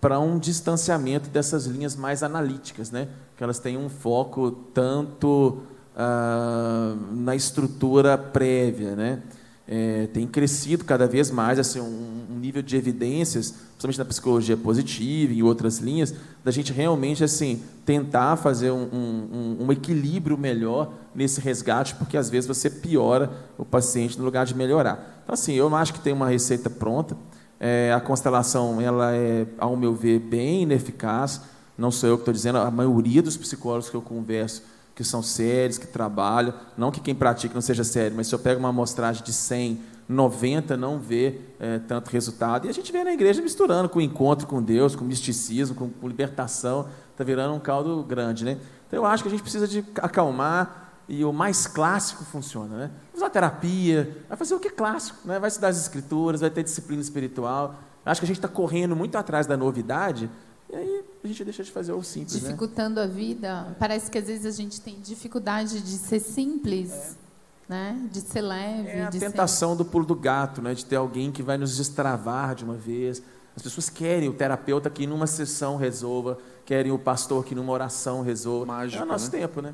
[0.00, 3.08] para um distanciamento dessas linhas mais analíticas, né?
[3.36, 5.62] que elas têm um foco tanto
[5.94, 8.96] ah, na estrutura prévia.
[8.96, 9.22] Né?
[9.70, 14.56] É, tem crescido cada vez mais assim, um, um nível de evidências principalmente na psicologia
[14.56, 16.14] positiva e outras linhas,
[16.44, 22.28] da gente realmente assim tentar fazer um, um, um, equilíbrio melhor nesse resgate, porque às
[22.28, 25.22] vezes você piora o paciente no lugar de melhorar.
[25.24, 27.16] Então, assim, eu não acho que tem uma receita pronta.
[27.58, 31.40] É, a constelação, ela é, ao meu ver, bem ineficaz.
[31.76, 34.62] Não sou eu que estou dizendo, a maioria dos psicólogos que eu converso,
[35.00, 38.38] que são sérios, que trabalham, não que quem pratica não seja sério, mas se eu
[38.38, 42.66] pego uma amostragem de 100, 90 não vê é, tanto resultado.
[42.66, 45.88] E a gente vê na igreja misturando com o encontro com Deus, com misticismo, com,
[45.88, 48.44] com libertação, está virando um caldo grande.
[48.44, 48.58] Né?
[48.86, 52.76] Então eu acho que a gente precisa de acalmar e o mais clássico funciona.
[52.76, 52.90] Né?
[53.14, 55.38] Usar terapia, vai fazer o que é clássico, né?
[55.38, 57.76] vai estudar as escrituras, vai ter disciplina espiritual.
[58.04, 60.28] Acho que a gente está correndo muito atrás da novidade
[60.72, 62.34] e aí a gente deixa de fazer o simples.
[62.34, 62.40] Né?
[62.40, 63.02] Dificultando né?
[63.02, 63.76] a vida.
[63.78, 67.16] Parece que às vezes a gente tem dificuldade de ser simples.
[67.16, 67.30] É
[67.70, 68.08] né?
[68.10, 68.88] De ser leve.
[68.88, 69.78] É a de tentação ser...
[69.78, 70.74] do pulo do gato, né?
[70.74, 73.22] De ter alguém que vai nos destravar de uma vez.
[73.54, 78.22] As pessoas querem o terapeuta que numa sessão resolva, querem o pastor que numa oração
[78.22, 78.66] resolva.
[78.66, 79.38] Mágica, é o nosso né?
[79.38, 79.72] tempo, né?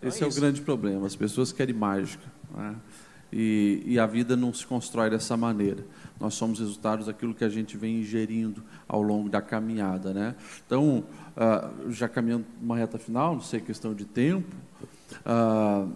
[0.00, 1.06] Esse é, é o grande problema.
[1.06, 2.24] As pessoas querem mágica.
[2.54, 2.76] Né?
[3.32, 5.84] E, e, a vida não se constrói dessa maneira.
[6.18, 10.12] Nós somos resultados daquilo que a gente vem ingerindo ao longo da caminhada.
[10.12, 10.34] Né?
[10.66, 11.04] Então,
[11.36, 14.54] uh, já caminhando uma reta final, não sei questão de tempo,
[15.24, 15.88] uh,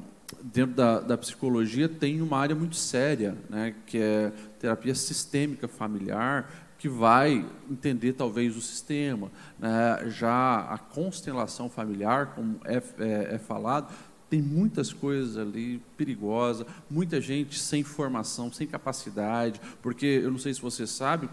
[0.42, 6.50] dentro da, da, psicologia tem uma área muito séria, né, que é terapia sistêmica familiar,
[6.78, 9.30] que vai entender talvez o sistema.
[9.58, 13.92] Né, já a constelação familiar, como é, é, é falado,
[14.34, 20.52] tem muitas coisas ali perigosas, muita gente sem formação, sem capacidade, porque eu não sei
[20.52, 21.30] se você sabe,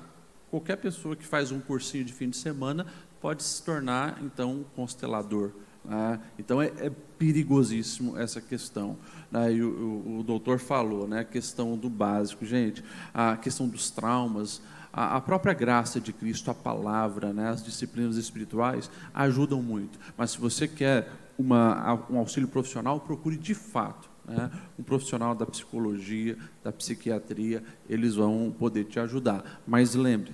[0.51, 2.85] qualquer pessoa que faz um cursinho de fim de semana
[3.19, 5.49] pode se tornar então um constelador.
[5.83, 6.19] Né?
[6.37, 8.95] Então é, é, perigosíssimo essa questão.
[9.31, 9.53] Né?
[9.53, 11.21] E o, o, o, doutor falou, né?
[11.21, 14.61] a questão do básico, gente, a questão dos traumas,
[14.93, 17.49] a, a própria graça de Cristo, a palavra, né?
[17.49, 19.97] as disciplinas espirituais ajudam muito.
[20.15, 24.51] Mas se você quer uma, um auxílio profissional, procure de fato né?
[24.77, 29.61] um profissional da psicologia, da psiquiatria, eles vão poder te ajudar.
[29.67, 30.33] Mas lembre,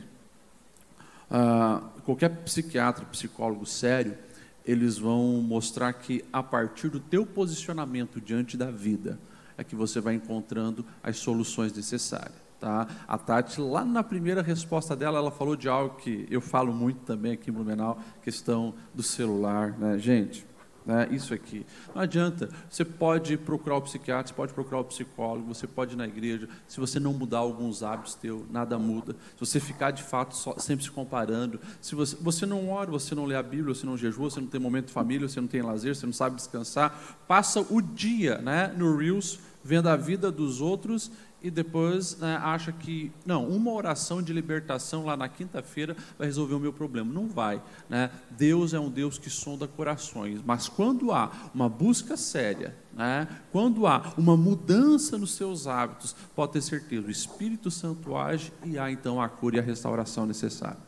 [1.32, 4.18] uh, qualquer psiquiatra, psicólogo sério,
[4.66, 9.17] eles vão mostrar que a partir do teu posicionamento diante da vida
[9.58, 12.47] é que você vai encontrando as soluções necessárias.
[12.59, 12.88] Tá?
[13.08, 17.00] A Tati, lá na primeira resposta dela, ela falou de algo que eu falo muito
[17.01, 19.78] também aqui em Blumenau, questão do celular.
[19.78, 19.97] Né?
[20.00, 20.46] Gente,
[20.88, 21.66] né, isso aqui.
[21.93, 22.50] Não adianta.
[22.70, 26.47] Você pode procurar o psiquiatra, você pode procurar o psicólogo, você pode ir na igreja.
[26.66, 29.14] Se você não mudar alguns hábitos teu, nada muda.
[29.34, 33.14] Se você ficar de fato só, sempre se comparando, se você, você não ora, você
[33.14, 35.47] não lê a Bíblia, você não jejua, você não tem momento de família, você não
[35.47, 40.32] tem lazer, você não sabe descansar, passa o dia, né, no Reels vendo a vida
[40.32, 41.12] dos outros
[41.42, 46.55] e depois né, acha que, não, uma oração de libertação lá na quinta-feira vai resolver
[46.55, 47.14] o meu problema.
[47.14, 47.62] Não vai.
[47.88, 48.09] Né?
[48.32, 53.86] Deus é um Deus que sonda corações, mas quando há uma busca séria, né, quando
[53.86, 58.92] há uma mudança nos seus hábitos, pode ter certeza, o Espírito Santo age e há
[58.92, 60.88] então a cura e a restauração necessária.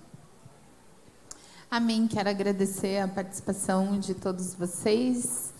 [1.70, 2.08] Amém.
[2.08, 5.54] Quero agradecer a participação de todos vocês.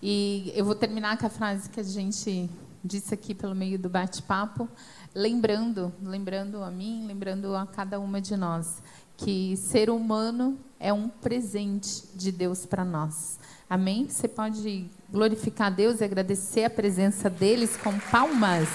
[0.00, 2.48] E eu vou terminar com a frase que a gente
[2.86, 4.68] disse aqui pelo meio do bate-papo,
[5.14, 8.82] lembrando, lembrando a mim, lembrando a cada uma de nós,
[9.16, 13.38] que ser humano é um presente de Deus para nós.
[13.68, 14.08] Amém?
[14.08, 18.68] Você pode glorificar Deus e agradecer a presença deles com palmas.